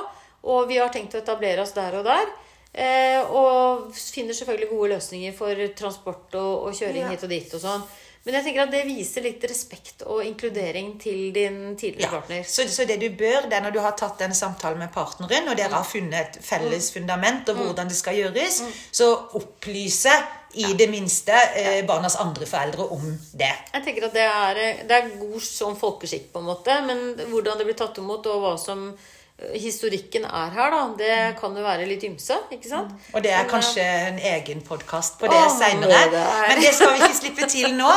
Og 0.45 0.69
vi 0.69 0.77
har 0.81 0.91
tenkt 0.93 1.15
å 1.17 1.23
etablere 1.23 1.63
oss 1.65 1.73
der 1.77 1.97
og 2.01 2.05
der. 2.09 2.33
Eh, 2.75 3.21
og 3.31 3.93
finner 3.95 4.35
selvfølgelig 4.35 4.71
gode 4.73 4.89
løsninger 4.97 5.35
for 5.37 5.61
transport 5.79 6.35
og, 6.35 6.67
og 6.69 6.75
kjøring 6.75 7.05
Ja. 7.05 7.13
hit 7.15 7.23
og 7.23 7.31
dit 7.31 7.55
og 7.55 7.63
sånn. 7.63 7.85
Men 8.25 8.39
jeg 8.39 8.45
tenker 8.47 8.63
at 8.65 8.71
det 8.73 8.87
viser 8.89 9.21
litt 9.27 9.43
respekt 9.45 10.03
og 10.09 10.23
inkludering 10.25 10.95
til 10.99 11.27
din 11.37 11.59
tidligere 11.77 12.07
Ja, 12.09 12.09
partner. 12.17 12.43
så, 12.49 12.65
så 12.73 12.87
det 12.89 12.97
du 13.03 13.11
bør, 13.21 13.45
det 13.51 13.59
er 13.59 13.61
når 13.67 13.75
du 13.77 13.81
har 13.85 13.93
tatt 14.01 14.17
den 14.19 14.33
samtalen 14.35 14.79
med 14.81 14.91
partneren, 14.95 15.47
og 15.53 15.59
dere 15.61 15.77
har 15.77 15.85
funnet 15.85 16.17
et 16.39 16.39
felles 16.43 16.89
fundament 16.95 17.49
og 17.53 17.61
hvordan 17.61 17.91
det 17.93 17.99
skal 17.99 18.17
gjøres, 18.17 18.63
så 18.97 19.11
opplyse 19.37 20.15
i 20.55 20.73
det 20.79 20.87
minste 20.89 21.37
eh, 21.61 21.83
barnas 21.87 22.17
andre 22.17 22.47
foreldre 22.49 22.87
om 22.97 23.05
det. 23.37 23.51
Jeg 23.75 23.85
tenker 23.85 24.09
at 24.09 24.17
det 24.17 24.25
er, 24.25 24.63
det 24.89 24.97
er 25.03 25.13
god 25.21 25.43
sånn 25.45 25.77
folkeskikk, 25.77 26.31
på 26.33 26.41
en 26.41 26.49
måte. 26.49 26.79
Men 26.89 27.05
hvordan 27.29 27.61
det 27.61 27.67
blir 27.69 27.77
tatt 27.77 27.99
imot, 28.01 28.25
og 28.33 28.41
hva 28.47 28.55
som 28.63 28.87
eh, 28.89 29.11
historikken 29.55 30.25
er 30.25 30.51
her, 30.55 30.71
da, 30.71 30.81
det 30.99 31.15
kan 31.41 31.57
jo 31.57 31.63
være 31.65 31.87
litt 31.91 32.05
ymse. 32.07 32.37
ikke 32.55 32.69
sant? 32.71 32.93
Og 33.13 33.23
det 33.23 33.33
er 33.35 33.45
kanskje 33.51 33.83
en 33.83 34.19
egen 34.19 34.61
podkast 34.63 35.19
på 35.19 35.27
det 35.27 35.41
seinere. 35.59 35.93
er- 36.07 36.49
Men 36.49 36.61
det 36.63 36.75
skal 36.75 36.93
vi 36.95 37.01
ikke 37.03 37.17
slippe 37.19 37.49
til 37.51 37.75
nå. 37.75 37.91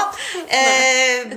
Eh, 0.49 1.35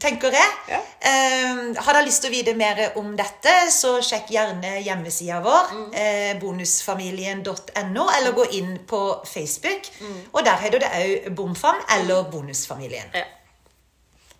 tenker 0.00 0.30
jeg. 0.30 0.50
Ja. 0.68 0.80
Eh, 1.00 1.74
har 1.84 1.92
dere 1.92 2.04
lyst 2.04 2.22
til 2.22 2.30
å 2.30 2.34
vite 2.34 2.54
mer 2.56 2.92
om 2.96 3.16
dette, 3.16 3.54
så 3.70 3.98
sjekk 4.02 4.28
gjerne 4.34 4.82
hjemmesida 4.84 5.40
vår, 5.40 5.70
Mm. 5.72 5.94
eh, 5.94 6.34
bonusfamilien.no, 6.40 8.08
eller 8.18 8.32
gå 8.32 8.44
inn 8.52 8.78
på 8.86 9.22
Facebook. 9.24 9.86
Mm. 10.00 10.20
Og 10.34 10.44
der 10.44 10.56
heter 10.56 10.78
det 10.80 10.90
òg 10.92 11.34
Bomfam 11.34 11.76
eller 11.96 12.24
Bonusfamilien. 12.30 13.10
Ja. 13.14 13.24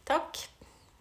Takk. 0.07 0.37